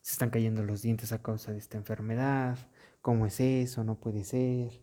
se 0.02 0.12
están 0.12 0.30
cayendo 0.30 0.62
los 0.64 0.82
dientes 0.82 1.12
a 1.12 1.22
causa 1.22 1.52
de 1.52 1.58
esta 1.58 1.78
enfermedad? 1.78 2.58
¿Cómo 3.00 3.26
es 3.26 3.40
eso? 3.40 3.84
No 3.84 3.98
puede 4.00 4.24
ser. 4.24 4.82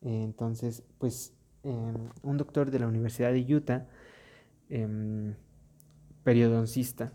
entonces, 0.00 0.82
pues 0.98 1.36
em, 1.62 2.08
un 2.22 2.36
doctor 2.38 2.70
de 2.70 2.78
la 2.80 2.88
Universidad 2.88 3.32
de 3.32 3.54
Utah 3.54 3.88
eh, 4.70 5.34
periodoncista, 6.22 7.12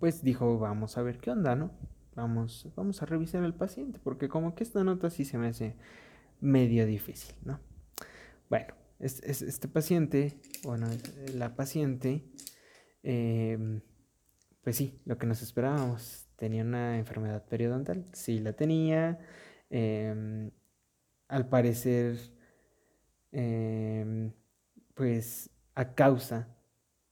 pues 0.00 0.22
dijo, 0.22 0.58
vamos 0.58 0.98
a 0.98 1.02
ver 1.02 1.18
qué 1.18 1.30
onda, 1.30 1.54
¿no? 1.54 1.70
Vamos, 2.14 2.68
vamos 2.76 3.02
a 3.02 3.06
revisar 3.06 3.42
al 3.44 3.54
paciente, 3.54 4.00
porque 4.02 4.28
como 4.28 4.54
que 4.54 4.64
esta 4.64 4.84
nota 4.84 5.10
sí 5.10 5.24
se 5.24 5.38
me 5.38 5.48
hace 5.48 5.76
medio 6.40 6.86
difícil, 6.86 7.34
¿no? 7.44 7.60
Bueno, 8.50 8.74
este, 8.98 9.68
paciente, 9.68 10.40
bueno, 10.64 10.86
la 11.34 11.56
paciente, 11.56 12.24
em, 13.02 13.80
pues 14.62 14.76
sí, 14.76 15.00
lo 15.04 15.18
que 15.18 15.26
nos 15.26 15.42
esperábamos, 15.42 16.26
tenía 16.36 16.62
una 16.62 16.98
enfermedad 16.98 17.44
periodontal, 17.46 18.06
sí 18.12 18.40
la 18.40 18.54
tenía, 18.54 19.18
em, 19.70 20.50
al 21.28 21.48
parecer, 21.48 22.18
pues 24.94 25.53
a 25.74 25.94
causa 25.94 26.56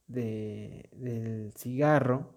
de, 0.07 0.89
del 0.93 1.53
cigarro 1.57 2.35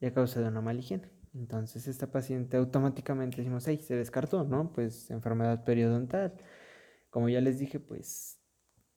y 0.00 0.06
a 0.06 0.14
causa 0.14 0.40
de 0.40 0.48
una 0.48 0.60
mala 0.60 0.80
higiene. 0.80 1.10
Entonces 1.34 1.86
esta 1.88 2.10
paciente 2.10 2.56
automáticamente 2.56 3.36
decimos, 3.38 3.66
hey, 3.66 3.78
se 3.82 3.94
descartó, 3.96 4.44
¿no? 4.44 4.72
Pues 4.72 5.10
enfermedad 5.10 5.64
periodontal. 5.64 6.34
Como 7.10 7.28
ya 7.28 7.40
les 7.40 7.58
dije, 7.58 7.80
pues 7.80 8.40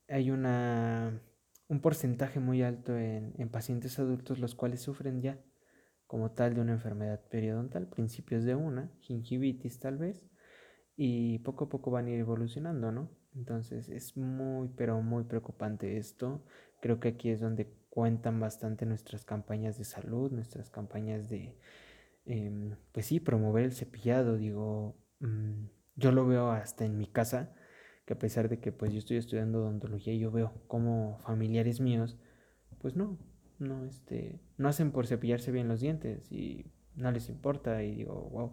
hay 0.08 0.32
una, 0.32 1.22
un 1.68 1.82
porcentaje 1.82 2.39
muy 2.39 2.63
alto 2.63 2.98
en, 2.98 3.34
en 3.38 3.50
pacientes 3.50 4.00
adultos 4.00 4.39
los 4.39 4.56
cuales 4.56 4.82
sufren 4.82 5.22
ya 5.22 5.39
como 6.12 6.32
tal 6.32 6.56
de 6.56 6.60
una 6.60 6.74
enfermedad 6.74 7.22
periodontal, 7.30 7.88
principios 7.88 8.44
de 8.44 8.53
una, 8.53 8.91
gingivitis 9.00 9.80
tal 9.80 9.98
vez, 9.98 10.30
y 10.98 11.39
poco 11.39 11.63
a 11.65 11.70
poco 11.70 11.89
van 11.89 12.08
a 12.08 12.10
ir 12.10 12.20
evolucionando, 12.20 12.91
¿no? 12.91 13.10
Entonces 13.35 13.89
es 13.89 14.17
muy, 14.17 14.69
pero 14.75 15.01
muy 15.01 15.23
preocupante 15.23 15.97
esto. 15.97 16.43
Creo 16.81 17.00
que 17.00 17.09
aquí 17.09 17.29
es 17.29 17.39
donde 17.39 17.71
cuentan 17.89 18.39
bastante 18.39 18.85
nuestras 18.85 19.25
campañas 19.25 19.77
de 19.77 19.83
salud, 19.85 20.31
nuestras 20.31 20.69
campañas 20.69 21.29
de, 21.29 21.57
em, 22.25 22.75
pues 22.91 23.05
sí, 23.07 23.19
promover 23.19 23.65
el 23.65 23.73
cepillado. 23.73 24.38
Digo, 24.38 24.95
mm, 25.19 25.65
yo 25.95 26.11
lo 26.11 26.25
veo 26.27 26.51
hasta 26.51 26.85
en 26.85 26.97
mi 26.97 27.07
casa, 27.07 27.53
que 28.05 28.13
a 28.13 28.19
pesar 28.19 28.50
de 28.50 28.59
que 28.59 28.71
pues 28.71 28.91
yo 28.93 29.00
estoy 29.00 29.17
estudiando 29.17 29.59
odontología, 29.61 30.13
yo 30.15 30.31
veo 30.31 30.53
como 30.67 31.19
familiares 31.19 31.79
míos, 31.79 32.17
pues 32.79 32.95
no, 32.95 33.17
no, 33.59 33.85
este, 33.85 34.39
no 34.57 34.67
hacen 34.69 34.91
por 34.91 35.07
cepillarse 35.07 35.51
bien 35.51 35.67
los 35.67 35.81
dientes 35.81 36.31
y 36.31 36.65
no 36.95 37.11
les 37.11 37.29
importa 37.29 37.83
y 37.83 37.95
digo, 37.95 38.29
wow, 38.31 38.51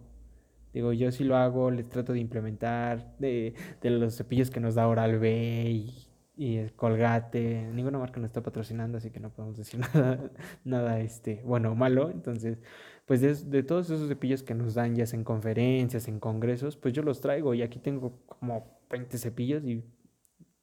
Digo, 0.73 0.93
yo 0.93 1.11
sí 1.11 1.23
lo 1.23 1.35
hago, 1.35 1.71
les 1.71 1.89
trato 1.89 2.13
de 2.13 2.19
implementar 2.19 3.15
de, 3.17 3.55
de 3.81 3.89
los 3.89 4.15
cepillos 4.15 4.51
que 4.51 4.59
nos 4.59 4.75
da 4.75 4.87
Oral 4.87 5.19
B 5.19 5.63
y, 5.69 6.07
y, 6.37 6.57
el 6.57 6.73
Colgate. 6.73 7.69
Ninguna 7.73 7.97
marca 7.97 8.19
nos 8.19 8.29
está 8.29 8.43
patrocinando, 8.43 8.97
así 8.97 9.09
que 9.09 9.19
no 9.19 9.31
podemos 9.31 9.57
decir 9.57 9.79
nada, 9.93 10.31
nada 10.63 10.99
este, 10.99 11.41
bueno 11.43 11.71
o 11.71 11.75
malo. 11.75 12.11
Entonces, 12.11 12.59
pues 13.05 13.21
de, 13.21 13.33
de, 13.33 13.63
todos 13.63 13.89
esos 13.89 14.07
cepillos 14.07 14.43
que 14.43 14.53
nos 14.53 14.75
dan, 14.75 14.95
ya 14.95 15.05
sea 15.05 15.17
en 15.17 15.23
conferencias, 15.23 16.07
en 16.07 16.19
congresos, 16.19 16.77
pues 16.77 16.93
yo 16.93 17.01
los 17.01 17.21
traigo 17.21 17.53
y 17.55 17.63
aquí 17.63 17.79
tengo 17.79 18.19
como 18.27 18.79
20 18.91 19.17
cepillos 19.17 19.63
y, 19.65 19.83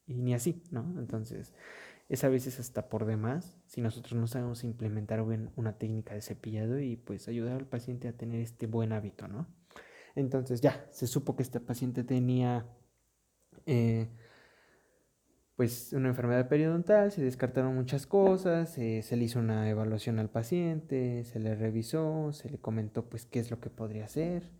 y 0.07 0.15
ni 0.15 0.35
así, 0.35 0.63
¿no? 0.71 0.95
Entonces, 0.99 1.53
es 2.09 2.25
a 2.25 2.29
veces 2.29 2.61
hasta 2.61 2.89
por 2.89 3.05
demás 3.05 3.57
si 3.67 3.81
nosotros 3.81 4.15
no 4.15 4.27
sabemos 4.29 4.63
implementar 4.65 5.25
bien 5.27 5.51
una 5.57 5.73
técnica 5.79 6.15
de 6.15 6.23
cepillado 6.23 6.79
y 6.79 6.97
pues 6.97 7.27
ayudar 7.29 7.57
al 7.57 7.67
paciente 7.67 8.09
a 8.09 8.13
tener 8.13 8.41
este 8.41 8.67
buen 8.67 8.93
hábito, 8.93 9.27
¿no? 9.29 9.49
Entonces 10.17 10.61
ya, 10.63 10.87
se 10.91 11.07
supo 11.07 11.37
que 11.37 11.43
este 11.43 11.61
paciente 11.61 12.03
tenía 12.03 12.67
eh, 13.67 14.09
pues 15.57 15.93
una 15.93 16.09
enfermedad 16.09 16.49
periodontal, 16.49 17.13
se 17.13 17.23
descartaron 17.23 17.75
muchas 17.75 18.07
cosas, 18.07 18.77
eh, 18.79 19.03
se 19.03 19.17
le 19.17 19.25
hizo 19.25 19.39
una 19.39 19.69
evaluación 19.71 20.19
al 20.19 20.31
paciente, 20.31 21.25
se 21.25 21.39
le 21.39 21.55
revisó, 21.55 22.33
se 22.33 22.51
le 22.51 22.59
comentó 22.59 23.09
pues 23.09 23.27
qué 23.27 23.41
es 23.41 23.51
lo 23.51 23.61
que 23.61 23.71
podría 23.71 24.07
hacer. 24.07 24.51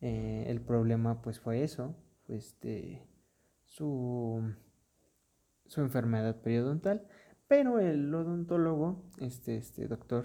Eh, 0.00 0.46
el 0.48 0.60
problema 0.60 1.22
pues 1.22 1.40
fue 1.40 1.62
eso, 1.62 1.94
este, 2.28 3.06
su, 3.64 4.42
su 5.66 5.80
enfermedad 5.82 6.40
periodontal, 6.40 7.06
pero 7.48 7.78
el 7.80 8.14
odontólogo, 8.14 9.04
este, 9.18 9.56
este 9.56 9.88
doctor, 9.88 10.24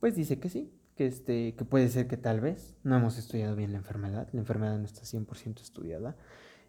pues 0.00 0.14
dice 0.14 0.38
que 0.38 0.48
sí, 0.48 0.75
que, 0.96 1.06
este, 1.06 1.54
que 1.54 1.64
puede 1.64 1.88
ser 1.88 2.08
que 2.08 2.16
tal 2.16 2.40
vez 2.40 2.74
no 2.82 2.96
hemos 2.96 3.18
estudiado 3.18 3.54
bien 3.54 3.72
la 3.72 3.78
enfermedad, 3.78 4.28
la 4.32 4.40
enfermedad 4.40 4.78
no 4.78 4.84
está 4.84 5.02
100% 5.02 5.60
estudiada 5.60 6.16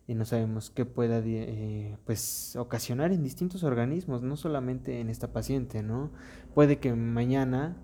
y 0.06 0.16
no 0.16 0.26
sabemos 0.26 0.70
qué 0.70 0.86
pueda 0.86 1.22
eh, 1.26 1.98
pues, 2.06 2.56
ocasionar 2.56 3.12
en 3.12 3.24
distintos 3.24 3.64
organismos, 3.64 4.22
no 4.22 4.38
solamente 4.38 5.00
en 5.00 5.10
esta 5.10 5.34
paciente, 5.34 5.84
¿no? 5.84 6.12
Puede 6.54 6.80
que 6.80 6.94
mañana 6.94 7.78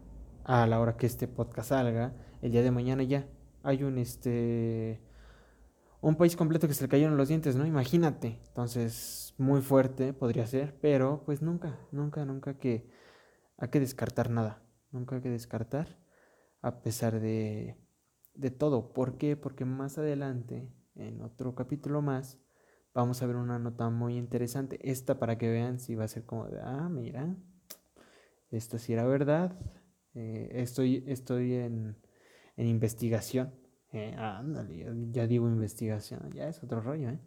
a 0.45 0.67
la 0.67 0.79
hora 0.79 0.95
que 0.97 1.05
este 1.05 1.27
podcast 1.27 1.69
salga, 1.69 2.13
el 2.41 2.51
día 2.51 2.61
de 2.61 2.71
mañana 2.71 3.03
ya 3.03 3.27
hay 3.63 3.83
un 3.83 3.97
este 3.97 5.01
un 6.01 6.15
país 6.15 6.35
completo 6.35 6.67
que 6.67 6.73
se 6.73 6.83
le 6.83 6.89
cayeron 6.89 7.15
los 7.15 7.29
dientes, 7.29 7.55
¿no? 7.55 7.65
Imagínate. 7.65 8.41
Entonces, 8.47 9.33
muy 9.37 9.61
fuerte 9.61 10.11
podría 10.11 10.45
ser, 10.45 10.77
pero 10.81 11.23
pues 11.25 11.41
nunca, 11.41 11.79
nunca, 11.91 12.25
nunca 12.25 12.57
que 12.57 12.89
hay 13.57 13.69
que 13.69 13.79
descartar 13.79 14.29
nada. 14.29 14.61
Nunca 14.91 15.15
hay 15.15 15.21
que 15.21 15.29
descartar 15.29 16.02
a 16.63 16.81
pesar 16.81 17.19
de 17.19 17.77
de 18.35 18.51
todo. 18.51 18.93
¿Por 18.93 19.17
qué? 19.17 19.35
Porque 19.37 19.65
más 19.65 19.97
adelante, 19.97 20.69
en 20.95 21.21
otro 21.21 21.55
capítulo 21.55 22.01
más, 22.01 22.39
vamos 22.93 23.21
a 23.21 23.27
ver 23.27 23.35
una 23.35 23.59
nota 23.59 23.89
muy 23.89 24.17
interesante. 24.17 24.79
Esta 24.89 25.19
para 25.19 25.37
que 25.37 25.49
vean 25.49 25.79
si 25.79 25.95
va 25.95 26.05
a 26.05 26.07
ser 26.07 26.25
como 26.25 26.47
de, 26.47 26.59
ah, 26.61 26.89
mira, 26.89 27.35
esto 28.51 28.77
sí 28.77 28.93
era 28.93 29.05
verdad. 29.05 29.57
Eh, 30.13 30.49
estoy 30.53 31.03
estoy 31.07 31.53
en, 31.53 31.97
en 32.57 32.67
investigación. 32.67 33.53
Eh, 33.91 34.15
ándale, 34.17 34.87
ya 35.11 35.27
digo 35.27 35.47
investigación, 35.47 36.31
ya 36.31 36.47
es 36.47 36.63
otro 36.63 36.81
rollo, 36.81 37.09
¿eh? 37.09 37.19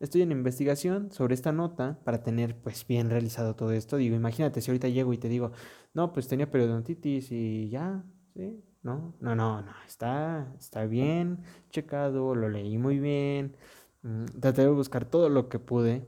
Estoy 0.00 0.22
en 0.22 0.32
investigación 0.32 1.10
sobre 1.12 1.34
esta 1.34 1.50
nota 1.52 2.00
para 2.04 2.22
tener 2.22 2.60
pues 2.60 2.86
bien 2.86 3.10
realizado 3.10 3.56
todo 3.56 3.72
esto. 3.72 3.96
Digo, 3.96 4.14
imagínate 4.14 4.60
si 4.60 4.70
ahorita 4.70 4.88
llego 4.88 5.12
y 5.12 5.18
te 5.18 5.28
digo, 5.28 5.52
no, 5.92 6.12
pues 6.12 6.28
tenía 6.28 6.50
periodontitis 6.50 7.32
y 7.32 7.68
ya, 7.70 8.04
¿sí? 8.34 8.62
No, 8.84 9.14
no, 9.18 9.34
no, 9.34 9.62
no, 9.62 9.72
está, 9.86 10.46
está 10.58 10.84
bien 10.84 11.42
checado, 11.70 12.34
lo 12.34 12.50
leí 12.50 12.76
muy 12.76 13.00
bien. 13.00 13.56
Mm, 14.02 14.26
traté 14.40 14.60
de 14.60 14.68
buscar 14.68 15.06
todo 15.06 15.30
lo 15.30 15.48
que 15.48 15.58
pude. 15.58 16.06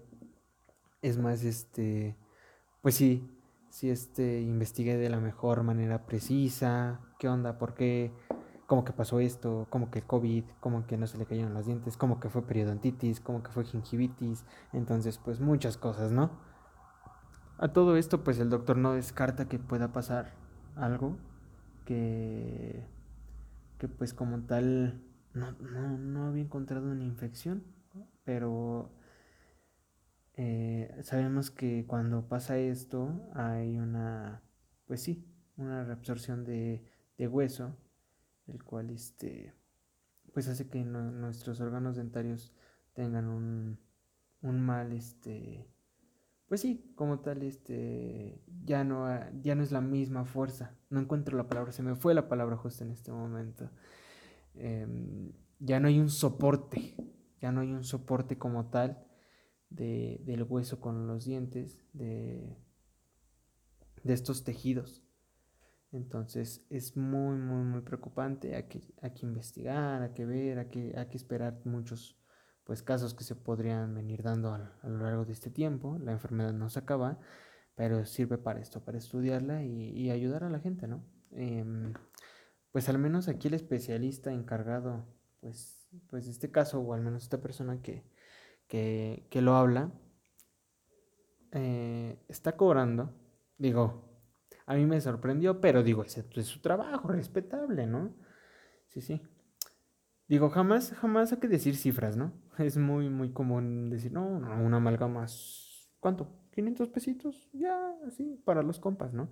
Es 1.01 1.17
más, 1.17 1.43
este, 1.45 2.19
pues 2.83 2.95
sí, 2.95 3.27
sí, 3.71 3.89
este, 3.89 4.43
investigué 4.43 4.99
de 4.99 5.09
la 5.09 5.21
mejor 5.21 5.63
manera 5.63 6.05
precisa. 6.05 7.01
¿Qué 7.19 7.29
onda? 7.29 7.59
¿Por 7.59 7.73
qué? 7.75 8.13
¿Cómo 8.67 8.85
que 8.85 8.93
pasó 8.93 9.21
esto? 9.21 9.67
¿Cómo 9.71 9.91
que 9.91 10.01
el 10.01 10.07
COVID? 10.07 10.45
¿Cómo 10.61 10.87
que 10.87 10.99
no 10.99 11.07
se 11.07 11.17
le 11.17 11.25
cayeron 11.25 11.55
los 11.55 11.65
dientes? 11.65 11.97
¿Cómo 11.97 12.21
que 12.21 12.29
fue 12.29 12.43
periodontitis? 12.47 13.21
¿Cómo 13.21 13.43
que 13.43 13.51
fue 13.53 13.65
gingivitis? 13.65 14.45
Entonces, 14.75 15.17
pues 15.17 15.41
muchas 15.41 15.79
cosas, 15.79 16.13
¿no? 16.13 16.31
A 17.57 17.69
todo 17.69 17.97
esto, 17.97 18.23
pues 18.23 18.39
el 18.39 18.51
doctor 18.51 18.77
no 18.77 18.93
descarta 18.93 19.49
que 19.49 19.59
pueda 19.59 19.95
pasar 19.95 20.35
algo 20.75 21.17
que, 21.87 22.85
que 23.79 23.89
pues 23.89 24.15
como 24.15 24.43
tal 24.47 25.03
no, 25.35 25.53
no, 25.53 25.99
no 25.99 26.27
había 26.29 26.43
encontrado 26.45 26.91
una 26.91 27.05
infección, 27.05 27.65
pero 28.25 28.93
eh, 30.35 30.95
sabemos 31.03 31.51
que 31.51 31.87
cuando 31.87 32.29
pasa 32.29 32.59
esto 32.59 33.31
hay 33.35 33.79
una, 33.79 34.43
pues 34.87 35.03
sí, 35.03 35.25
una 35.57 35.85
reabsorción 35.85 36.45
de, 36.45 36.85
de 37.19 37.29
hueso, 37.29 37.77
el 38.47 38.63
cual 38.65 38.91
este, 38.91 39.55
pues 40.33 40.49
hace 40.49 40.69
que 40.69 40.85
nuestros 40.85 41.61
órganos 41.61 41.97
dentarios 41.97 42.53
tengan 42.95 43.29
un, 43.29 43.79
un 44.43 44.61
mal, 44.61 44.93
este, 44.93 45.69
pues 46.49 46.61
sí, 46.61 46.93
como 46.97 47.21
tal, 47.21 47.43
este, 47.43 48.41
ya 48.65 48.85
no, 48.85 49.09
ya 49.43 49.55
no 49.55 49.63
es 49.63 49.73
la 49.73 49.81
misma 49.81 50.25
fuerza. 50.25 50.76
No 50.91 51.01
encuentro 51.01 51.37
la 51.37 51.49
palabra, 51.49 51.73
se 51.73 51.83
me 51.83 51.95
fue 51.95 52.15
la 52.15 52.29
palabra 52.29 52.57
justo 52.57 52.85
en 52.85 52.91
este 52.93 53.13
momento. 53.13 53.71
Em, 54.55 55.33
ya 55.59 55.81
no 55.81 55.89
hay 55.89 55.99
un 55.99 56.11
soporte, 56.11 56.95
ya 57.41 57.53
no 57.53 57.61
hay 57.61 57.73
un 57.73 57.85
soporte 57.85 58.39
como 58.39 58.71
tal 58.71 59.05
de, 59.71 60.21
del 60.25 60.45
hueso 60.45 60.81
con 60.81 61.07
los 61.07 61.25
dientes, 61.25 61.79
de, 61.93 62.57
de 64.05 64.13
estos 64.13 64.45
tejidos. 64.45 65.03
Entonces 65.93 66.67
es 66.71 66.97
muy, 66.97 67.37
muy, 67.39 67.65
muy 67.65 67.81
preocupante. 67.81 68.55
Hay 68.55 68.65
que, 68.65 68.95
hay 69.01 69.13
que 69.13 69.27
investigar, 69.27 70.03
hay 70.03 70.13
que 70.13 70.27
ver, 70.27 70.59
hay 70.59 70.69
que, 70.69 70.95
hay 70.97 71.07
que 71.09 71.17
esperar 71.17 71.61
muchos 71.65 72.19
pues 72.65 72.83
casos 72.83 73.15
que 73.15 73.23
se 73.23 73.37
podrían 73.37 73.95
venir 73.95 74.23
dando 74.23 74.53
a, 74.53 74.77
lo 74.83 74.99
largo 74.99 75.25
de 75.25 75.33
este 75.33 75.51
tiempo. 75.51 75.99
La 75.99 76.13
enfermedad 76.13 76.53
no 76.53 76.69
se 76.69 76.81
acaba, 76.81 77.19
pero 77.77 78.05
sirve 78.07 78.39
para 78.39 78.61
esto, 78.61 78.85
para 78.85 78.99
estudiarla 78.99 79.63
y, 79.63 80.11
ayudar 80.11 80.43
a 80.43 80.51
la 80.51 80.59
gente, 80.59 80.89
¿no? 80.89 81.05
Em, 81.31 81.93
pues 82.73 82.89
al 82.89 82.99
menos 82.99 83.29
aquí 83.29 83.49
el 83.49 83.55
especialista 83.55 84.33
encargado, 84.33 85.05
pues, 85.41 85.87
pues 86.09 86.25
de 86.25 86.33
este 86.33 86.51
caso, 86.51 86.81
o 86.81 86.95
al 86.95 87.03
menos 87.03 87.23
esta 87.23 87.41
persona 87.41 87.81
que, 87.83 88.03
que, 88.67 89.41
lo 89.43 89.57
habla, 89.57 89.93
eh, 91.53 92.19
está 92.29 92.57
cobrando, 92.57 93.13
digo, 93.59 94.05
a 94.65 94.75
mí 94.75 94.87
me 94.87 95.01
sorprendió, 95.01 95.61
pero 95.61 95.83
digo, 95.83 96.03
es, 96.03 96.17
es 96.17 96.47
su 96.47 96.61
trabajo, 96.61 97.09
respetable, 97.09 97.87
¿no? 97.87 98.15
Sí, 98.89 99.03
sí. 99.03 99.23
Digo, 100.29 100.49
jamás, 100.49 100.93
jamás 100.95 101.33
hay 101.33 101.39
que 101.39 101.49
decir 101.49 101.77
cifras, 101.77 102.17
¿no? 102.17 102.33
Es 102.59 102.79
muy, 102.79 103.11
muy 103.11 103.33
común 103.33 103.91
decir, 103.91 104.13
no, 104.13 104.41
no, 104.41 104.65
una 104.65 104.79
amalgama 104.79 105.27
¿cuánto? 106.01 106.46
500 106.57 106.89
pesitos, 106.89 107.49
ya, 107.53 107.95
así, 108.07 108.41
para 108.45 108.63
los 108.63 108.81
compas, 108.81 109.13
¿no? 109.13 109.31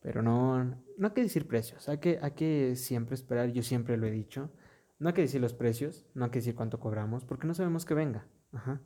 Pero 0.00 0.20
no, 0.22 0.62
no 0.62 1.06
hay 1.08 1.14
que 1.14 1.22
decir 1.22 1.48
precios, 1.48 1.88
hay 1.88 1.98
que, 1.98 2.18
hay 2.20 2.32
que 2.32 2.76
siempre 2.76 3.14
esperar, 3.14 3.50
yo 3.50 3.62
siempre 3.62 3.96
lo 3.96 4.06
he 4.06 4.10
dicho, 4.10 4.50
no 4.98 5.08
hay 5.08 5.14
que 5.14 5.22
decir 5.22 5.40
los 5.40 5.54
precios, 5.54 6.06
no 6.14 6.26
hay 6.26 6.30
que 6.30 6.40
decir 6.40 6.54
cuánto 6.54 6.78
cobramos, 6.78 7.24
porque 7.24 7.46
no 7.46 7.54
sabemos 7.54 7.86
que 7.86 7.94
venga, 7.94 8.26
ajá. 8.52 8.82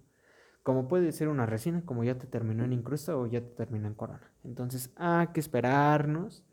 Como 0.63 0.87
puede 0.87 1.11
ser 1.11 1.29
una 1.29 1.47
resina, 1.47 1.85
como 1.85 2.05
ya 2.05 2.17
te 2.17 2.29
terminó 2.29 2.65
en 2.65 2.73
incrusta 2.73 3.17
o 3.17 3.27
ya 3.27 3.41
te 3.41 3.51
terminó 3.51 3.89
en 3.89 3.95
corona. 3.95 4.31
Entonces 4.45 4.93
hay 4.95 5.29
que 5.29 5.41
esperarnos 5.41 6.45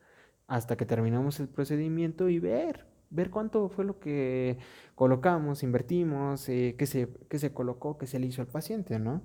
hasta 0.48 0.76
que 0.76 0.86
terminamos 0.86 1.40
el 1.40 1.50
procedimiento 1.50 2.30
y 2.30 2.40
ver, 2.40 2.88
ver 3.12 3.30
cuánto 3.30 3.70
fue 3.70 3.86
lo 3.86 4.00
que 4.00 4.58
colocamos, 4.96 5.62
invertimos, 5.62 6.50
eh, 6.50 6.76
qué, 6.80 6.88
se, 6.88 7.10
qué 7.30 7.38
se 7.38 7.54
colocó, 7.54 7.98
qué 7.98 8.08
se 8.08 8.18
le 8.18 8.28
hizo 8.28 8.42
al 8.42 8.48
paciente, 8.48 8.98
¿no? 8.98 9.22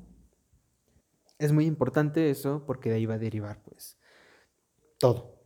Es 1.43 1.53
muy 1.53 1.67
importante 1.67 2.31
eso 2.31 2.65
porque 2.67 2.91
de 2.91 2.97
ahí 2.97 3.07
va 3.07 3.15
a 3.15 3.19
derivar 3.19 3.63
pues 3.63 3.99
todo. 4.99 5.41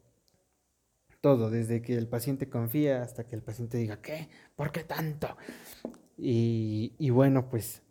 Todo, 1.20 1.50
desde 1.50 1.80
que 1.80 1.96
el 1.96 2.06
paciente 2.06 2.50
confía 2.50 3.02
hasta 3.02 3.26
que 3.26 3.34
el 3.34 3.42
paciente 3.42 3.78
diga, 3.78 4.00
¿qué? 4.02 4.28
¿Por 4.54 4.70
qué 4.70 4.84
tanto? 4.84 5.36
Y, 6.18 6.94
y 6.98 7.10
bueno, 7.10 7.48
pues 7.48 7.82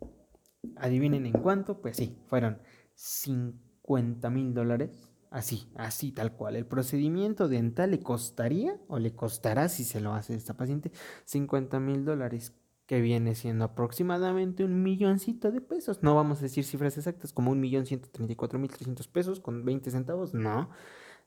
adivinen 0.76 1.26
en 1.26 1.32
cuánto, 1.32 1.80
pues 1.80 1.96
sí, 1.96 2.16
fueron 2.28 2.62
50 2.94 4.30
mil 4.30 4.54
dólares 4.54 4.90
Así, 5.30 5.68
así, 5.74 6.12
tal 6.12 6.32
cual. 6.32 6.56
El 6.56 6.66
procedimiento 6.66 7.48
dental 7.48 7.90
le 7.90 8.00
costaría 8.00 8.78
o 8.88 8.98
le 8.98 9.14
costará, 9.14 9.68
si 9.68 9.84
se 9.84 10.00
lo 10.00 10.14
hace 10.14 10.34
esta 10.34 10.54
paciente, 10.54 10.92
50 11.24 11.80
mil 11.80 12.04
dólares, 12.04 12.54
que 12.86 13.00
viene 13.00 13.34
siendo 13.34 13.64
aproximadamente 13.64 14.64
un 14.64 14.82
milloncito 14.82 15.50
de 15.50 15.60
pesos. 15.60 16.02
No 16.02 16.14
vamos 16.14 16.38
a 16.38 16.42
decir 16.42 16.64
cifras 16.64 16.96
exactas, 16.96 17.32
como 17.32 17.50
un 17.50 17.60
millón 17.60 17.86
ciento 17.86 18.08
treinta 18.10 18.32
y 18.32 18.36
cuatro 18.36 18.58
mil 18.58 18.70
trescientos 18.70 19.08
pesos 19.08 19.40
con 19.40 19.64
20 19.64 19.90
centavos. 19.90 20.34
No, 20.34 20.70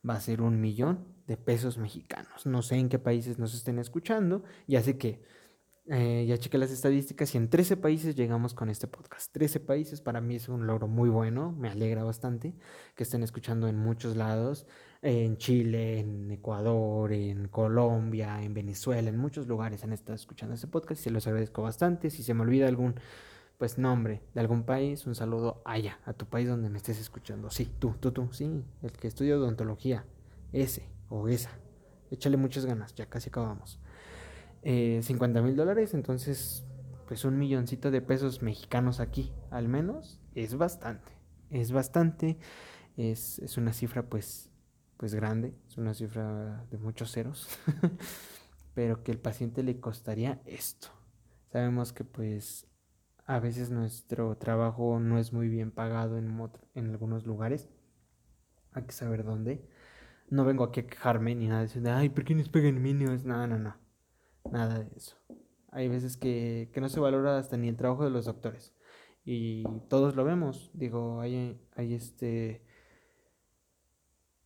va 0.08 0.16
a 0.16 0.22
ser 0.22 0.42
un 0.42 0.62
millón 0.62 1.06
de 1.28 1.38
pesos 1.38 1.78
mexicanos. 1.78 2.46
No 2.46 2.62
sé 2.62 2.76
en 2.76 2.90
qué 2.90 3.00
países 3.00 3.40
nos 3.40 3.54
estén 3.54 3.78
escuchando. 3.80 4.44
Ya 4.68 4.82
sé 4.82 4.98
que 4.98 5.22
eh, 5.92 6.26
ya 6.28 6.38
chequé 6.38 6.60
las 6.60 6.70
estadísticas 6.70 7.34
y 7.34 7.40
en 7.40 7.50
13 7.50 7.76
países 7.76 8.16
llegamos 8.16 8.54
con 8.54 8.70
este 8.70 8.88
podcast. 8.88 9.32
13 9.34 9.60
países 9.60 10.02
para 10.02 10.22
mí 10.22 10.36
es 10.36 10.48
un 10.48 10.68
logro 10.68 10.88
muy 10.88 11.10
bueno, 11.10 11.52
me 11.52 11.68
alegra 11.68 12.04
bastante 12.04 12.54
que 12.96 13.04
estén 13.04 13.24
escuchando 13.24 13.68
en 13.68 13.76
muchos 13.76 14.16
lados, 14.16 14.68
en 15.02 15.38
Chile, 15.38 16.00
en 16.00 16.32
Ecuador, 16.32 17.14
en 17.14 17.48
Colombia, 17.48 18.42
en 18.42 18.54
Venezuela, 18.54 19.10
en 19.10 19.18
muchos 19.18 19.48
lugares 19.48 19.84
han 19.84 19.94
estado 19.94 20.16
escuchando 20.16 20.56
este 20.56 20.68
podcast 20.68 21.02
y 21.02 21.04
se 21.06 21.12
los 21.12 21.26
agradezco 21.28 21.62
bastante. 21.62 22.10
Si 22.10 22.24
se 22.24 22.34
me 22.34 22.42
olvida 22.42 22.68
algún 22.68 22.96
pues 23.58 23.78
nombre 23.78 24.22
de 24.34 24.40
algún 24.40 24.64
país, 24.64 25.06
un 25.06 25.16
saludo 25.16 25.62
allá, 25.66 26.00
a 26.06 26.14
tu 26.14 26.26
país 26.26 26.48
donde 26.48 26.70
me 26.70 26.78
estés 26.78 27.00
escuchando. 27.00 27.50
Sí, 27.50 27.70
tú, 27.80 27.96
tú, 28.00 28.12
tú, 28.12 28.30
sí, 28.32 28.64
el 28.82 28.92
que 28.94 29.08
estudia 29.08 29.38
odontología, 29.38 30.06
ese 30.54 30.88
o 31.10 31.28
esa. 31.28 31.52
Échale 32.10 32.38
muchas 32.38 32.66
ganas, 32.66 32.96
ya 32.96 33.08
casi 33.08 33.30
acabamos 33.30 33.80
eh, 34.64 35.00
50 35.04 35.42
mil 35.42 35.56
dólares, 35.56 35.94
entonces 35.94 36.66
pues 37.08 37.26
un 37.26 37.40
milloncito 37.40 37.90
de 37.92 38.02
pesos 38.02 38.42
mexicanos 38.42 39.00
aquí, 39.00 39.32
al 39.50 39.68
menos, 39.68 40.20
es 40.36 40.56
bastante, 40.56 41.12
es 41.50 41.72
bastante, 41.72 42.38
es, 42.98 43.40
es 43.40 43.58
una 43.58 43.74
cifra 43.74 44.04
pues, 44.04 44.49
pues 45.00 45.16
grande, 45.16 45.56
es 45.66 45.78
una 45.78 45.94
cifra 45.94 46.66
de 46.70 46.78
muchos 46.78 47.14
ceros, 47.14 47.48
pero 48.74 49.02
que 49.02 49.14
el 49.14 49.18
paciente 49.18 49.64
le 49.64 49.80
costaría 49.80 50.42
esto. 50.46 50.90
Sabemos 51.54 51.94
que 51.94 52.04
pues 52.04 52.68
a 53.26 53.40
veces 53.40 53.70
nuestro 53.70 54.36
trabajo 54.36 55.00
no 55.00 55.18
es 55.18 55.32
muy 55.32 55.48
bien 55.48 55.72
pagado 55.72 56.18
en, 56.18 56.38
en 56.76 56.90
algunos 56.90 57.26
lugares, 57.26 57.70
hay 58.74 58.84
que 58.84 58.92
saber 58.92 59.24
dónde. 59.24 59.66
No 60.30 60.44
vengo 60.44 60.66
aquí 60.66 60.82
a 60.82 60.88
quejarme 60.88 61.34
ni 61.34 61.48
nada 61.48 61.62
de 61.62 61.68
decir, 61.68 61.88
ay, 61.88 62.10
¿por 62.10 62.26
qué 62.26 62.36
nos 62.36 62.50
pegan 62.50 62.82
minions? 62.82 63.24
No, 63.24 63.48
no, 63.48 63.58
no. 63.58 63.78
Nada 64.52 64.80
de 64.80 64.98
eso. 64.98 65.16
Hay 65.72 65.88
veces 65.88 66.18
que, 66.18 66.70
no 66.76 66.90
se 66.90 67.00
valora 67.00 67.38
hasta 67.38 67.56
ni 67.56 67.70
el 67.70 67.78
trabajo 67.78 68.04
de 68.04 68.10
los 68.10 68.26
doctores. 68.26 68.76
Y 69.24 69.64
todos 69.88 70.18
lo 70.18 70.26
vemos. 70.26 70.72
Digo, 70.74 71.22
hay, 71.22 71.58
hay 71.78 71.94
este. 71.94 72.66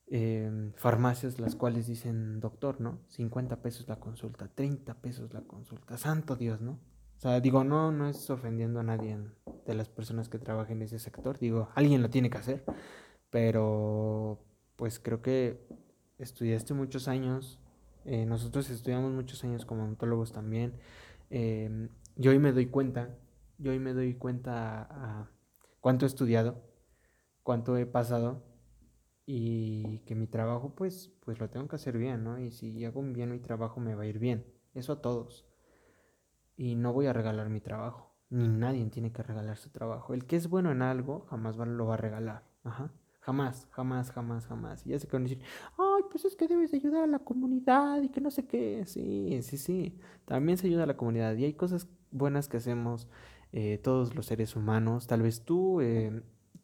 Em, 0.07 0.73
farmacias 0.73 1.39
las 1.39 1.55
cuales 1.55 1.87
dicen 1.87 2.39
doctor, 2.39 2.81
¿no? 2.81 2.99
50 3.09 3.61
pesos 3.61 3.87
la 3.87 3.99
consulta, 3.99 4.47
30 4.47 4.93
pesos 4.95 5.33
la 5.33 5.41
consulta, 5.41 5.97
santo 5.97 6.35
Dios, 6.35 6.61
¿no? 6.61 6.79
O 7.17 7.19
sea, 7.19 7.39
digo, 7.39 7.63
no, 7.63 7.91
no 7.91 8.07
es 8.09 8.29
ofendiendo 8.29 8.79
a 8.79 8.83
nadie 8.83 9.17
de 9.65 9.73
las 9.73 9.87
personas 9.89 10.29
que 10.29 10.39
trabajan 10.39 10.77
en 10.77 10.83
ese 10.83 10.99
sector, 10.99 11.39
digo, 11.39 11.69
alguien 11.75 12.01
lo 12.01 12.09
tiene 12.09 12.29
que 12.29 12.37
hacer, 12.37 12.65
pero 13.29 14.43
pues 14.75 14.99
creo 14.99 15.21
que 15.21 15.65
estudiaste 16.17 16.73
muchos 16.73 17.07
años, 17.07 17.59
eh, 18.05 18.25
nosotros 18.25 18.69
estudiamos 18.69 19.13
muchos 19.13 19.43
años 19.43 19.65
como 19.65 19.83
odontólogos 19.83 20.33
también, 20.33 20.73
em, 21.29 21.89
yo 22.15 22.31
hoy 22.31 22.39
me 22.39 22.51
doy 22.51 22.65
cuenta, 22.67 23.17
yo 23.57 23.71
hoy 23.71 23.79
me 23.79 23.93
doy 23.93 24.15
cuenta 24.15 24.81
a 24.81 25.31
cuánto 25.79 26.05
he 26.05 26.07
estudiado, 26.07 26.61
cuánto 27.43 27.77
he 27.77 27.85
pasado 27.85 28.43
y 29.25 29.99
que 29.99 30.15
mi 30.15 30.27
trabajo 30.27 30.73
pues, 30.75 31.11
pues 31.21 31.39
lo 31.39 31.49
tengo 31.49 31.67
que 31.67 31.75
hacer 31.75 31.97
bien, 31.97 32.23
¿no? 32.23 32.39
Y 32.39 32.51
si 32.51 32.83
hago 32.85 33.01
bien 33.03 33.31
mi 33.31 33.39
trabajo 33.39 33.79
me 33.79 33.95
va 33.95 34.03
a 34.03 34.07
ir 34.07 34.19
bien, 34.19 34.45
eso 34.73 34.93
a 34.93 35.01
todos. 35.01 35.45
Y 36.55 36.75
no 36.75 36.93
voy 36.93 37.07
a 37.07 37.13
regalar 37.13 37.49
mi 37.49 37.61
trabajo, 37.61 38.13
ni 38.29 38.47
nadie 38.47 38.85
tiene 38.87 39.11
que 39.11 39.23
regalar 39.23 39.57
su 39.57 39.69
trabajo. 39.69 40.13
El 40.13 40.25
que 40.25 40.35
es 40.35 40.47
bueno 40.49 40.71
en 40.71 40.81
algo 40.81 41.21
jamás 41.29 41.55
lo 41.57 41.85
va 41.85 41.95
a 41.95 41.97
regalar, 41.97 42.43
ajá. 42.63 42.91
Jamás, 43.21 43.67
jamás, 43.71 44.11
jamás, 44.11 44.45
jamás. 44.47 44.85
Y 44.85 44.89
ya 44.89 44.99
se 44.99 45.07
van 45.07 45.21
a 45.21 45.29
decir, 45.29 45.41
ay, 45.77 46.03
pues 46.11 46.25
es 46.25 46.35
que 46.35 46.45
debes 46.45 46.73
ayudar 46.73 47.03
a 47.05 47.07
la 47.07 47.19
comunidad 47.19 48.01
y 48.01 48.09
que 48.09 48.19
no 48.19 48.29
sé 48.29 48.45
qué. 48.45 48.85
Sí, 48.85 49.39
sí, 49.43 49.57
sí. 49.57 49.97
También 50.25 50.57
se 50.57 50.67
ayuda 50.67 50.83
a 50.83 50.87
la 50.87 50.97
comunidad. 50.97 51.33
Y 51.37 51.45
hay 51.45 51.53
cosas 51.53 51.87
buenas 52.11 52.49
que 52.49 52.57
hacemos 52.57 53.07
eh, 53.53 53.77
todos 53.77 54.13
los 54.13 54.25
seres 54.25 54.57
humanos. 54.57 55.07
Tal 55.07 55.21
vez 55.21 55.45
tú 55.45 55.79
eh, 55.79 56.21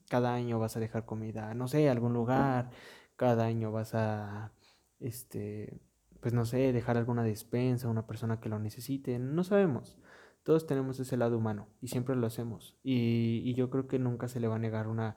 cada 0.09 0.33
año 0.33 0.59
vas 0.59 0.75
a 0.75 0.79
dejar 0.79 1.05
comida, 1.05 1.53
no 1.53 1.67
sé, 1.67 1.87
a 1.87 1.91
algún 1.91 2.13
lugar. 2.13 2.71
Cada 3.15 3.45
año 3.45 3.71
vas 3.71 3.95
a, 3.95 4.53
este, 4.99 5.79
pues 6.21 6.33
no 6.33 6.45
sé, 6.45 6.73
dejar 6.73 6.97
alguna 6.97 7.23
despensa 7.23 7.87
a 7.87 7.91
una 7.91 8.07
persona 8.07 8.39
que 8.39 8.49
lo 8.49 8.59
necesite. 8.59 9.19
No 9.19 9.43
sabemos. 9.43 9.97
Todos 10.43 10.67
tenemos 10.67 10.99
ese 10.99 11.17
lado 11.17 11.37
humano 11.37 11.67
y 11.81 11.87
siempre 11.89 12.15
lo 12.15 12.27
hacemos. 12.27 12.77
Y, 12.83 13.41
y 13.45 13.53
yo 13.55 13.69
creo 13.69 13.87
que 13.87 13.99
nunca 13.99 14.27
se 14.27 14.39
le 14.39 14.47
va 14.47 14.55
a 14.55 14.59
negar 14.59 14.87
una 14.87 15.15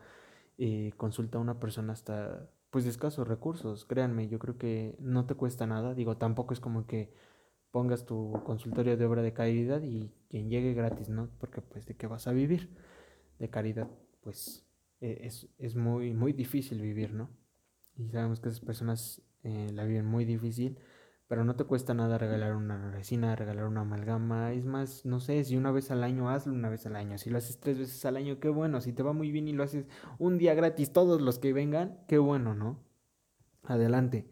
eh, 0.59 0.93
consulta 0.97 1.39
a 1.39 1.41
una 1.41 1.59
persona 1.59 1.93
hasta 1.93 2.49
pues 2.71 2.85
de 2.85 2.91
escasos 2.91 3.29
recursos, 3.29 3.85
créanme, 3.85 4.29
yo 4.29 4.39
creo 4.39 4.57
que 4.57 4.97
no 4.99 5.27
te 5.27 5.35
cuesta 5.35 5.67
nada, 5.67 5.93
digo, 5.93 6.17
tampoco 6.17 6.55
es 6.55 6.61
como 6.61 6.87
que 6.87 7.13
pongas 7.71 8.07
tu 8.07 8.33
consultorio 8.45 8.97
de 8.97 9.05
obra 9.05 9.21
de 9.21 9.35
caridad 9.35 9.83
y 9.83 10.11
quien 10.31 10.49
llegue 10.49 10.73
gratis, 10.73 11.11
¿no? 11.11 11.29
Porque 11.39 11.61
pues 11.61 11.85
de 11.85 11.97
qué 11.97 12.07
vas 12.07 12.27
a 12.29 12.33
vivir 12.33 12.71
de 13.39 13.51
caridad, 13.51 13.89
pues 14.23 14.67
e, 15.03 15.27
es, 15.27 15.49
es 15.59 15.77
muy, 15.77 16.15
muy 16.15 16.33
difícil 16.33 16.81
vivir, 16.81 17.12
¿no? 17.12 17.29
Y 17.97 18.09
sabemos 18.09 18.41
que 18.41 18.49
esas 18.49 18.61
personas 18.61 19.23
eh, 19.43 19.71
la 19.75 19.85
viven 19.85 20.07
muy 20.07 20.25
difícil 20.25 20.79
pero 21.33 21.47
no 21.47 21.57
te 21.57 21.65
cuesta 21.65 21.95
nada 21.95 22.19
regalar 22.19 22.55
una 22.55 22.91
resina, 22.91 23.35
regalar 23.35 23.65
una 23.65 23.81
amalgama. 23.81 24.53
Es 24.53 24.67
más, 24.67 25.07
no 25.07 25.19
sé, 25.19 25.43
si 25.45 25.57
una 25.57 25.71
vez 25.71 25.91
al 25.91 26.05
año, 26.05 26.29
hazlo 26.29 26.53
una 26.53 26.69
vez 26.69 26.85
al 26.85 26.95
año. 26.95 27.17
Si 27.17 27.31
lo 27.31 27.38
haces 27.38 27.59
tres 27.59 27.79
veces 27.79 28.05
al 28.05 28.19
año, 28.19 28.38
qué 28.38 28.51
bueno. 28.51 28.83
Si 28.83 28.93
te 28.93 29.03
va 29.03 29.15
muy 29.15 29.31
bien 29.31 29.49
y 29.49 29.55
lo 29.55 29.62
haces 29.62 29.87
un 30.19 30.37
día 30.37 30.53
gratis, 30.53 30.93
todos 30.93 31.23
los 31.23 31.38
que 31.38 31.55
vengan, 31.55 32.05
qué 32.07 32.19
bueno, 32.19 32.55
¿no? 32.55 32.85
Adelante. 33.62 34.29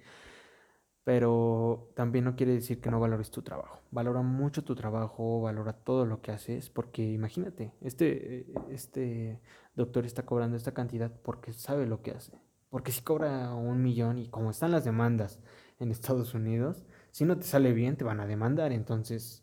Pero 1.10 1.90
también 1.96 2.24
no 2.24 2.36
quiere 2.36 2.52
decir 2.52 2.80
que 2.80 2.88
no 2.88 3.00
valores 3.00 3.32
tu 3.32 3.42
trabajo. 3.42 3.80
Valora 3.90 4.22
mucho 4.22 4.62
tu 4.62 4.76
trabajo, 4.76 5.40
valora 5.40 5.72
todo 5.72 6.06
lo 6.06 6.22
que 6.22 6.30
haces, 6.30 6.70
porque 6.70 7.02
imagínate, 7.02 7.74
este, 7.80 8.46
este 8.68 9.40
doctor 9.74 10.06
está 10.06 10.24
cobrando 10.24 10.56
esta 10.56 10.72
cantidad 10.72 11.10
porque 11.24 11.52
sabe 11.52 11.88
lo 11.88 12.00
que 12.00 12.12
hace. 12.12 12.38
Porque 12.68 12.92
si 12.92 13.02
cobra 13.02 13.52
un 13.54 13.82
millón 13.82 14.18
y 14.18 14.28
como 14.28 14.52
están 14.52 14.70
las 14.70 14.84
demandas 14.84 15.40
en 15.80 15.90
Estados 15.90 16.32
Unidos, 16.32 16.84
si 17.10 17.24
no 17.24 17.36
te 17.36 17.42
sale 17.44 17.72
bien 17.72 17.96
te 17.96 18.04
van 18.04 18.20
a 18.20 18.26
demandar. 18.26 18.70
Entonces, 18.70 19.42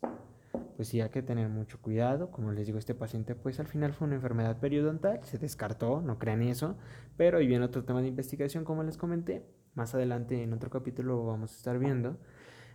pues 0.76 0.88
sí 0.88 1.02
hay 1.02 1.10
que 1.10 1.20
tener 1.20 1.50
mucho 1.50 1.82
cuidado. 1.82 2.30
Como 2.30 2.50
les 2.50 2.64
digo, 2.64 2.78
este 2.78 2.94
paciente 2.94 3.34
pues 3.34 3.60
al 3.60 3.66
final 3.66 3.92
fue 3.92 4.06
una 4.06 4.16
enfermedad 4.16 4.58
periodontal, 4.58 5.20
se 5.22 5.36
descartó, 5.36 6.00
no 6.00 6.18
crean 6.18 6.40
eso. 6.40 6.78
Pero 7.18 7.36
ahí 7.36 7.46
viene 7.46 7.66
otro 7.66 7.84
tema 7.84 8.00
de 8.00 8.08
investigación 8.08 8.64
como 8.64 8.84
les 8.84 8.96
comenté. 8.96 9.44
Más 9.78 9.94
adelante 9.94 10.42
en 10.42 10.52
otro 10.52 10.70
capítulo 10.70 11.24
vamos 11.24 11.52
a 11.52 11.56
estar 11.56 11.78
viendo. 11.78 12.16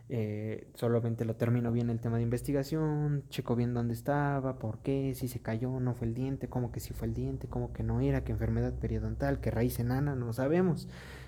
Eh, 0.08 0.72
solamente 0.74 1.26
lo 1.26 1.36
termino 1.36 1.70
bien 1.74 1.90
el 1.90 2.00
tema 2.00 2.16
de 2.16 2.24
investigación, 2.24 3.26
checo 3.28 3.58
bien 3.58 3.74
dónde 3.74 3.94
estaba, 3.94 4.58
por 4.58 4.78
qué, 4.80 5.14
si 5.14 5.28
se 5.28 5.42
cayó, 5.42 5.82
no 5.82 5.96
fue 5.96 6.08
el 6.08 6.14
diente, 6.14 6.48
cómo 6.48 6.72
que 6.72 6.80
si 6.80 6.94
fue 6.94 7.10
el 7.10 7.14
diente, 7.14 7.50
cómo 7.50 7.74
que 7.74 7.84
no 7.84 8.00
era, 8.00 8.24
qué 8.24 8.32
enfermedad 8.32 8.74
periodontal, 8.80 9.42
qué 9.42 9.52
raíz 9.52 9.80
enana, 9.80 10.16
no 10.16 10.32
sabemos. 10.32 10.88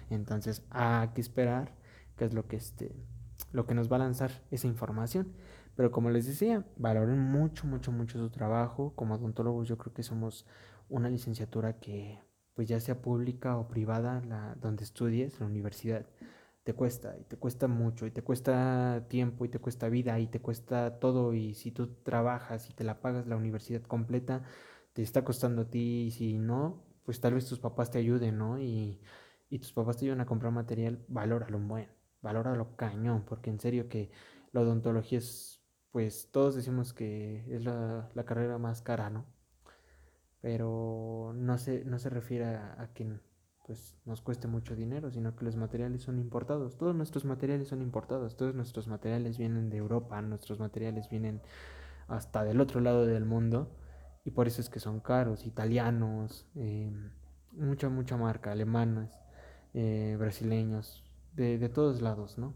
Entonces 0.10 0.64
hay 0.70 1.10
que 1.10 1.20
esperar 1.20 1.74
qué 2.16 2.24
es 2.24 2.34
lo 2.34 2.48
que, 2.48 2.56
este, 2.56 2.96
lo 3.52 3.66
que 3.66 3.76
nos 3.76 3.92
va 3.92 3.98
a 3.98 4.00
lanzar 4.00 4.32
esa 4.52 4.68
información. 4.68 5.34
Pero 5.76 5.92
como 5.92 6.10
les 6.10 6.26
decía, 6.26 6.64
valoren 6.78 7.20
mucho, 7.20 7.68
mucho, 7.68 7.92
mucho 7.92 8.18
su 8.18 8.30
trabajo. 8.30 8.94
Como 8.96 9.16
odontólogos 9.16 9.68
yo 9.68 9.78
creo 9.78 9.94
que 9.94 10.04
somos 10.04 10.46
una 10.88 11.10
licenciatura 11.10 11.82
que, 11.82 12.25
pues 12.56 12.68
ya 12.68 12.80
sea 12.80 13.02
pública 13.02 13.58
o 13.58 13.68
privada, 13.68 14.22
la, 14.22 14.56
donde 14.62 14.84
estudies, 14.84 15.40
la 15.40 15.46
universidad, 15.48 16.06
te 16.64 16.74
cuesta, 16.74 17.16
y 17.20 17.26
te 17.26 17.38
cuesta 17.38 17.68
mucho, 17.68 18.08
y 18.08 18.12
te 18.12 18.24
cuesta 18.24 19.06
tiempo, 19.10 19.46
y 19.46 19.50
te 19.50 19.60
cuesta 19.60 19.90
vida, 19.90 20.20
y 20.20 20.28
te 20.28 20.42
cuesta 20.42 21.00
todo, 21.00 21.34
y 21.34 21.54
si 21.56 21.72
tú 21.72 21.88
trabajas 22.04 22.70
y 22.70 22.74
te 22.74 22.84
la 22.84 23.02
pagas 23.02 23.28
la 23.28 23.38
universidad 23.38 23.84
completa, 23.84 24.44
te 24.94 25.02
está 25.04 25.24
costando 25.24 25.64
a 25.64 25.70
ti, 25.70 26.06
y 26.08 26.12
si 26.12 26.38
no, 26.38 26.84
pues 27.06 27.20
tal 27.22 27.36
vez 27.36 27.48
tus 27.48 27.60
papás 27.60 27.92
te 27.92 28.00
ayuden, 28.00 28.38
¿no? 28.38 28.60
Y, 28.60 29.02
y 29.50 29.60
tus 29.60 29.74
papás 29.74 29.98
te 29.98 30.06
ayudan 30.06 30.22
a 30.22 30.26
comprar 30.26 30.52
material, 30.54 31.04
valóralo 31.08 31.60
buen 31.60 31.90
valóralo 32.26 32.76
cañón, 32.76 33.24
porque 33.24 33.52
en 33.52 33.60
serio 33.60 33.88
que 33.88 34.12
la 34.52 34.62
odontología 34.62 35.20
es, 35.20 35.62
pues 35.92 36.30
todos 36.32 36.56
decimos 36.56 36.94
que 36.94 37.46
es 37.56 37.64
la, 37.64 38.10
carrera 38.26 38.58
más 38.58 38.82
cara, 38.82 39.10
¿no? 39.12 39.26
Pero 40.46 41.34
no 41.36 41.58
se, 41.58 41.84
no 41.86 41.98
se 41.98 42.12
refiere 42.12 42.46
a, 42.46 42.88
que 42.94 43.18
pues 43.66 43.98
nos 44.06 44.22
cueste 44.22 44.48
mucho 44.48 44.76
dinero, 44.76 45.10
sino 45.10 45.36
que 45.36 45.44
los 45.44 45.56
materiales 45.56 46.04
son 46.04 46.20
importados. 46.20 46.78
Todos 46.78 46.96
nuestros 46.96 47.26
materiales 47.26 47.68
son 47.68 47.82
importados, 47.82 48.38
todos 48.38 48.54
nuestros 48.54 48.88
materiales 48.88 49.40
vienen 49.40 49.72
de 49.72 49.78
Europa, 49.78 50.22
nuestros 50.22 50.60
materiales 50.60 51.10
vienen 51.10 51.42
hasta 52.08 52.44
del 52.44 52.62
otro 52.62 52.80
lado 52.80 53.08
del 53.08 53.26
mundo 53.26 53.76
y 54.24 54.30
por 54.30 54.46
eso 54.46 54.62
es 54.62 54.70
que 54.70 54.80
son 54.80 55.00
caros, 55.00 55.48
italianos, 55.48 56.46
eh, 56.54 56.92
mucha, 57.52 57.90
mucha 57.90 58.16
marca, 58.16 58.52
alemanas, 58.52 59.20
eh, 59.74 60.16
brasileños, 60.20 61.04
de, 61.34 61.70
todos 61.70 62.04
lados, 62.04 62.38
¿no? 62.38 62.54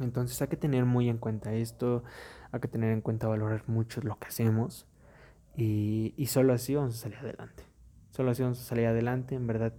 Entonces 0.00 0.42
hay 0.42 0.48
que 0.48 0.56
tener 0.56 0.84
muy 0.84 1.08
en 1.08 1.18
cuenta 1.18 1.54
esto, 1.54 2.02
hay 2.50 2.58
que 2.58 2.66
tener 2.66 2.90
en 2.90 3.02
cuenta 3.02 3.28
valorar 3.28 3.62
mucho 3.68 4.00
lo 4.00 4.18
que 4.18 4.26
hacemos 4.26 4.88
y, 5.58 6.26
solo 6.26 6.52
así 6.52 6.74
vamos 6.74 6.94
a 6.94 6.98
salir 6.98 7.18
adelante. 7.18 7.64
Solo 8.10 8.30
así 8.30 8.42
vamos 8.42 8.60
a 8.60 8.64
salir 8.64 8.86
adelante, 8.86 9.34
en 9.34 9.46
verdad. 9.46 9.72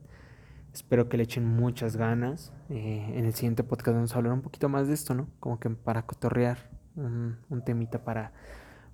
Espero 0.74 1.10
que 1.10 1.18
le 1.18 1.24
echen 1.24 1.46
muchas 1.46 1.98
ganas. 1.98 2.54
Eh, 2.70 3.14
en 3.16 3.26
el 3.26 3.34
siguiente 3.34 3.64
podcast 3.64 3.96
vamos 3.96 4.14
a 4.14 4.18
hablar 4.18 4.34
un 4.34 4.42
poquito 4.42 4.70
más 4.70 4.88
de 4.88 4.94
esto, 4.94 5.14
¿no? 5.16 5.30
Como 5.40 5.60
que 5.60 5.70
para 5.70 6.06
cotorrear, 6.06 6.58
un, 6.96 7.38
un 7.50 7.64
temita 7.64 8.04
para, 8.04 8.34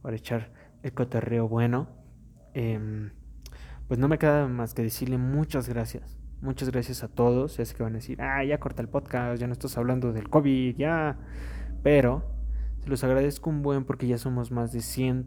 para 0.01 0.15
echar 0.15 0.51
el 0.83 0.93
cotorreo 0.93 1.47
bueno. 1.47 1.87
Em, 2.53 3.11
pues 3.87 3.99
no 3.99 4.07
me 4.07 4.17
queda 4.17 4.47
más 4.47 4.73
que 4.73 4.81
decirle 4.81 5.17
muchas 5.17 5.67
gracias 5.67 6.17
Muchas 6.41 6.69
gracias 6.69 7.03
a 7.03 7.07
todos. 7.07 7.57
Ya 7.57 7.65
sé 7.65 7.75
que 7.75 7.83
van 7.83 7.93
a 7.93 7.95
decir, 7.95 8.21
ah, 8.21 8.43
ya 8.43 8.59
corta 8.59 8.81
el 8.81 8.89
podcast, 8.89 9.41
ya 9.41 9.47
no 9.47 9.53
estás 9.53 9.77
hablando 9.77 10.13
del 10.13 10.29
COVID, 10.29 10.75
ya. 10.75 11.17
Pero 11.81 12.23
se 12.81 12.89
los 12.89 13.03
agradezco 13.03 13.49
un 13.49 13.61
buen 13.61 13.83
porque 13.83 14.05
ya 14.07 14.17
somos 14.17 14.51
más 14.51 14.71
de 14.71 14.81
100, 14.81 15.25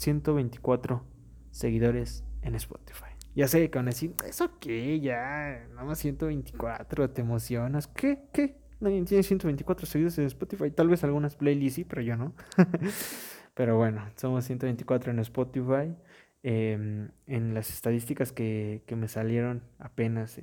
124 0.00 1.04
seguidores 1.50 2.24
en 2.40 2.54
Spotify. 2.54 3.10
Ya 3.34 3.48
sé 3.48 3.70
que 3.70 3.78
van 3.78 3.86
a 3.86 3.90
decir, 3.90 4.14
¿eso 4.26 4.58
qué? 4.58 4.98
Ya, 4.98 5.66
nada 5.70 5.84
más 5.84 5.98
124, 5.98 7.10
te 7.10 7.20
emocionas. 7.20 7.86
¿Qué? 7.86 8.22
¿Qué? 8.32 8.56
Nadie 8.80 9.04
tiene 9.04 9.22
124 9.22 9.86
seguidores 9.86 10.18
en 10.18 10.24
Spotify. 10.24 10.70
Tal 10.70 10.88
vez 10.88 11.04
algunas 11.04 11.36
playlists 11.36 11.76
sí, 11.76 11.84
pero 11.84 12.00
yo 12.00 12.16
no. 12.16 12.34
pero 13.54 13.76
bueno, 13.76 14.02
somos 14.16 14.46
124 14.46 15.12
en 15.12 15.18
Spotify. 15.18 15.94
Em, 16.42 17.10
en 17.26 17.52
las 17.52 17.68
estadísticas 17.68 18.32
que, 18.32 18.82
me 18.96 19.06
salieron 19.06 19.62
apenas 19.78 20.40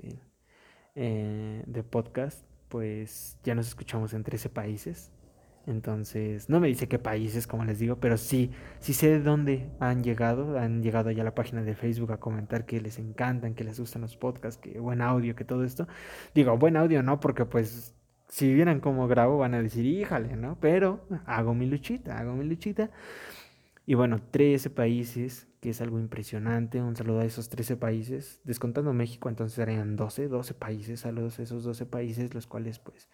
eh, 0.93 1.63
de 1.65 1.84
podcast, 1.84 2.46
pues 2.67 3.39
ya 3.43 3.56
nos 3.56 3.67
escuchamos 3.67 4.13
en 4.13 4.24
13 4.24 4.50
países. 4.50 5.12
Entonces, 5.67 6.49
no 6.49 6.62
me 6.62 6.67
dice 6.67 6.88
qué 6.88 6.97
países, 6.97 7.45
como 7.45 7.65
les 7.65 7.77
digo, 7.77 7.97
pero 7.97 8.17
sí, 8.17 8.51
sí 8.80 8.93
sé 8.93 9.10
de 9.10 9.19
dónde 9.19 9.69
han 9.82 10.01
llegado. 10.01 10.58
Han 10.58 10.82
llegado 10.82 11.12
ya 11.12 11.21
a 11.21 11.25
la 11.25 11.36
página 11.36 11.62
de 11.62 11.75
Facebook 11.75 12.13
a 12.13 12.19
comentar 12.19 12.65
que 12.65 12.80
les 12.80 12.97
encantan, 12.99 13.53
que 13.53 13.65
les 13.65 13.80
gustan 13.80 14.01
los 14.01 14.15
podcasts, 14.15 14.60
que 14.62 14.80
buen 14.80 15.01
audio, 15.01 15.36
que 15.36 15.43
todo 15.43 15.65
esto. 15.65 15.88
Digo, 16.34 16.58
buen 16.58 16.77
audio 16.77 17.03
no, 17.03 17.19
porque 17.19 17.45
pues 17.45 17.93
si 18.30 18.53
vieran 18.53 18.80
cómo 18.80 19.08
grabo 19.10 19.38
van 19.38 19.56
a 19.56 19.62
decir, 19.62 19.86
híjale, 19.86 20.38
¿no? 20.38 20.58
Pero 20.62 21.06
hago 21.25 21.53
mi 21.53 21.65
luchita, 21.65 22.17
hago 22.17 22.34
mi 22.34 22.45
luchita. 22.45 22.89
Y 23.86 23.95
bueno, 23.95 24.19
13 24.32 24.69
países 24.69 25.47
que 25.62 25.71
es 25.71 25.82
algo 25.82 25.99
impresionante. 25.99 26.82
Un 26.82 26.95
saludo 26.95 27.19
a 27.21 27.25
esos 27.25 27.49
13 27.49 27.77
países, 27.77 28.41
descontando 28.45 28.93
México, 28.93 29.27
entonces 29.27 29.56
serían 29.56 29.95
12, 29.97 30.30
12 30.30 30.53
países. 30.53 31.01
Saludos 31.01 31.39
a 31.39 31.43
esos 31.43 31.63
12 31.63 31.86
países, 31.86 32.34
los 32.34 32.47
cuales 32.47 32.80
pues 32.80 33.10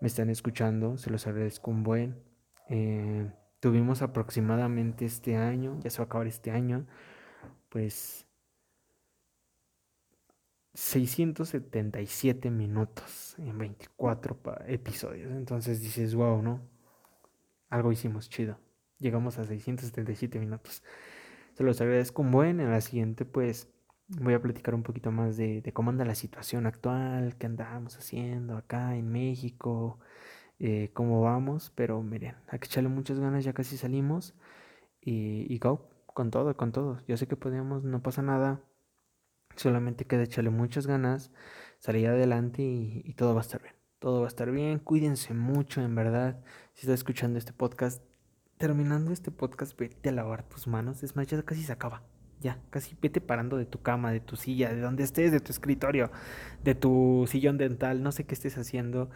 me 0.00 0.08
están 0.08 0.30
escuchando. 0.30 0.96
Se 0.96 1.10
los 1.10 1.26
agradezco 1.26 1.70
un 1.70 1.82
buen. 1.82 2.22
Eh, 2.68 3.30
tuvimos 3.60 4.02
aproximadamente 4.02 5.04
este 5.04 5.36
año, 5.36 5.78
ya 5.82 5.90
se 5.90 5.98
va 5.98 6.04
a 6.04 6.06
acabar 6.06 6.26
este 6.26 6.50
año, 6.50 6.86
pues 7.68 8.26
677 10.74 12.50
minutos 12.50 13.34
en 13.38 13.58
24 13.58 14.38
episodios. 14.66 15.32
Entonces 15.32 15.80
dices, 15.80 16.14
wow, 16.14 16.42
¿no? 16.42 16.60
Algo 17.68 17.92
hicimos 17.92 18.28
chido. 18.28 18.58
Llegamos 18.98 19.38
a 19.38 19.44
677 19.44 20.38
minutos. 20.38 20.82
Se 21.54 21.64
los 21.64 21.80
agradezco 21.80 22.22
un 22.22 22.30
buen. 22.30 22.60
En 22.60 22.70
la 22.70 22.80
siguiente, 22.80 23.24
pues, 23.24 23.68
voy 24.18 24.34
a 24.34 24.42
platicar 24.42 24.74
un 24.74 24.82
poquito 24.82 25.10
más 25.12 25.36
de, 25.36 25.62
cómo 25.74 25.90
anda 25.90 26.04
la 26.04 26.14
situación 26.14 26.66
actual, 26.66 27.36
qué 27.38 27.46
andamos 27.46 27.96
haciendo 27.96 28.56
acá 28.56 28.96
en 28.96 29.10
México, 29.10 29.98
eh, 30.58 30.90
cómo 30.94 31.20
vamos. 31.22 31.72
Pero 31.74 32.02
miren, 32.02 32.36
hay 32.48 32.58
que 32.58 32.66
echarle 32.66 32.88
muchas 32.88 33.18
ganas, 33.20 33.44
ya 33.44 33.52
casi 33.52 33.76
salimos. 33.76 34.34
Y, 35.00 35.46
y 35.52 35.58
go, 35.58 35.88
con 36.06 36.30
todo, 36.30 36.56
con 36.56 36.72
todo. 36.72 37.00
Yo 37.08 37.16
sé 37.16 37.26
que 37.26 37.36
podemos, 37.36 37.84
no 37.84 38.02
pasa 38.02 38.22
nada 38.22 38.60
Solamente 39.56 40.06
queda 40.06 40.22
echarle 40.22 40.50
muchas 40.50 40.86
ganas, 40.86 41.30
salir 41.80 42.08
adelante 42.08 42.62
y, 42.62 43.12
todo 43.14 43.34
va 43.34 43.40
a 43.40 43.42
estar 43.42 43.60
bien. 43.60 43.74
Todo 43.98 44.20
va 44.20 44.26
a 44.26 44.28
estar 44.28 44.50
bien. 44.50 44.78
Cuídense 44.78 45.34
mucho, 45.34 45.82
en 45.82 45.94
verdad. 45.94 46.42
Si 46.72 46.86
estás 46.86 47.00
escuchando 47.00 47.38
este 47.38 47.52
podcast, 47.52 48.02
terminando 48.56 49.12
este 49.12 49.30
podcast, 49.30 49.78
vete 49.78 50.08
a 50.08 50.12
lavar 50.12 50.48
tus 50.48 50.66
manos. 50.66 51.02
Es 51.02 51.16
más, 51.16 51.26
ya 51.26 51.42
casi 51.42 51.62
se 51.62 51.72
acaba. 51.72 52.02
Ya, 52.40 52.58
casi 52.70 52.96
vete 53.02 53.20
parando 53.20 53.56
de 53.58 53.66
tu 53.66 53.82
cama, 53.82 54.12
de 54.12 54.20
tu 54.20 54.36
silla, 54.36 54.72
de 54.72 54.80
donde 54.80 55.04
estés, 55.04 55.30
de 55.30 55.40
tu 55.40 55.52
escritorio, 55.52 56.10
de 56.64 56.74
tu 56.74 57.26
sillón 57.28 57.58
dental, 57.58 58.02
no 58.02 58.12
sé 58.12 58.24
qué 58.24 58.34
estés 58.34 58.56
haciendo, 58.56 59.10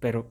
pero 0.00 0.26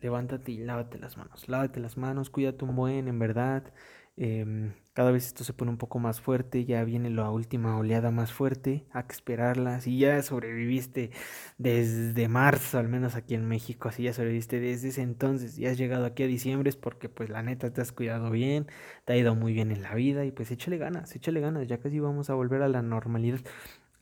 levántate 0.00 0.52
y 0.52 0.58
lávate 0.58 0.98
las 0.98 1.16
manos. 1.16 1.48
Lávate 1.48 1.80
las 1.80 1.96
manos, 1.96 2.30
cuídate 2.30 2.64
un 2.64 2.76
buen, 2.76 3.08
en 3.08 3.18
verdad. 3.18 3.72
Em, 4.20 4.72
cada 4.94 5.12
vez 5.12 5.26
esto 5.26 5.44
se 5.44 5.52
pone 5.52 5.70
un 5.70 5.78
poco 5.78 6.00
más 6.00 6.20
fuerte, 6.20 6.64
ya 6.64 6.82
viene 6.82 7.08
la 7.08 7.30
última 7.30 7.76
oleada 7.78 8.10
más 8.10 8.32
fuerte, 8.32 8.84
hay 8.92 9.04
que 9.04 9.12
esperarla. 9.12 9.80
Si 9.80 9.96
ya 9.96 10.20
sobreviviste 10.22 11.12
desde 11.56 12.26
marzo, 12.26 12.78
al 12.80 12.88
menos 12.88 13.14
aquí 13.14 13.34
en 13.36 13.46
México, 13.46 13.92
si 13.92 14.02
ya 14.02 14.12
sobreviviste 14.12 14.58
desde 14.58 14.88
ese 14.88 15.02
entonces 15.02 15.56
y 15.56 15.66
has 15.66 15.78
llegado 15.78 16.04
aquí 16.04 16.24
a 16.24 16.26
diciembre 16.26 16.68
es 16.68 16.74
porque 16.76 17.08
pues 17.08 17.28
la 17.30 17.44
neta 17.44 17.72
te 17.72 17.80
has 17.80 17.92
cuidado 17.92 18.30
bien, 18.32 18.66
te 19.04 19.12
ha 19.12 19.16
ido 19.16 19.36
muy 19.36 19.52
bien 19.52 19.70
en 19.70 19.82
la 19.82 19.94
vida 19.94 20.24
y 20.24 20.32
pues 20.32 20.50
échale 20.50 20.78
ganas, 20.78 21.14
échale 21.14 21.40
ganas, 21.40 21.68
ya 21.68 21.78
casi 21.78 22.00
vamos 22.00 22.28
a 22.28 22.34
volver 22.34 22.62
a 22.62 22.68
la 22.68 22.82
normalidad, 22.82 23.38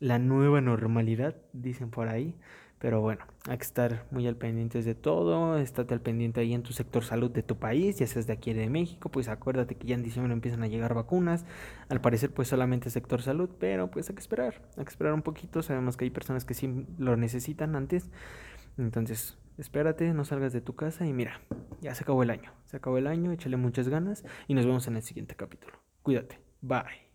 la 0.01 0.19
nueva 0.19 0.63
normalidad, 0.63 1.37
dicen 1.53 1.91
por 1.91 2.09
ahí. 2.09 2.37
Pero 2.79 3.01
bueno, 3.01 3.25
hay 3.49 3.57
que 3.57 3.65
estar 3.65 4.05
muy 4.11 4.27
al 4.27 4.37
pendiente 4.37 4.83
de 4.83 4.95
todo, 4.95 5.57
estate 5.57 5.95
al 5.95 6.01
pendiente 6.01 6.41
ahí 6.41 6.53
en 6.53 6.63
tu 6.63 6.73
sector 6.73 7.05
salud 7.05 7.31
de 7.31 7.43
tu 7.43 7.57
país, 7.57 7.99
ya 7.99 8.07
seas 8.07 8.27
de 8.27 8.35
aquí 8.35 8.53
de 8.53 8.69
México, 8.69 9.09
pues 9.09 9.29
acuérdate 9.29 9.77
que 9.77 9.87
ya 9.87 9.95
en 9.95 10.03
diciembre 10.03 10.33
empiezan 10.35 10.63
a 10.63 10.67
llegar 10.67 10.93
vacunas, 10.93 11.47
al 11.89 12.01
parecer 12.03 12.33
pues 12.33 12.49
solamente 12.49 12.91
sector 12.91 13.23
salud, 13.23 13.49
pero 13.59 13.91
pues 13.91 14.11
hay 14.11 14.15
que 14.15 14.21
esperar, 14.21 14.63
hay 14.77 14.85
que 14.85 14.91
esperar 14.91 15.15
un 15.15 15.23
poquito, 15.23 15.63
sabemos 15.63 15.97
que 15.97 16.05
hay 16.05 16.11
personas 16.11 16.45
que 16.45 16.53
sí 16.53 16.87
lo 16.99 17.17
necesitan 17.17 17.77
antes, 17.77 18.11
entonces 18.77 19.39
espérate, 19.57 20.13
no 20.13 20.27
salgas 20.27 20.53
de 20.53 20.61
tu 20.61 20.75
casa 20.75 21.07
y 21.07 21.15
mira, 21.15 21.41
ya 21.81 21.95
se 21.95 22.05
acabó 22.05 22.23
el 22.23 22.31
año, 22.31 22.53
se 22.67 22.77
acabó 22.77 22.99
el 22.99 23.07
año, 23.07 23.33
échale 23.33 23.57
muchas 23.57 23.89
ganas 23.89 24.23
y 24.49 24.55
nos 24.55 24.67
vemos 24.67 24.87
en 24.87 24.97
el 24.97 25.03
siguiente 25.03 25.35
capítulo. 25.35 25.79
Cuídate, 26.03 26.41
bye. 26.61 27.06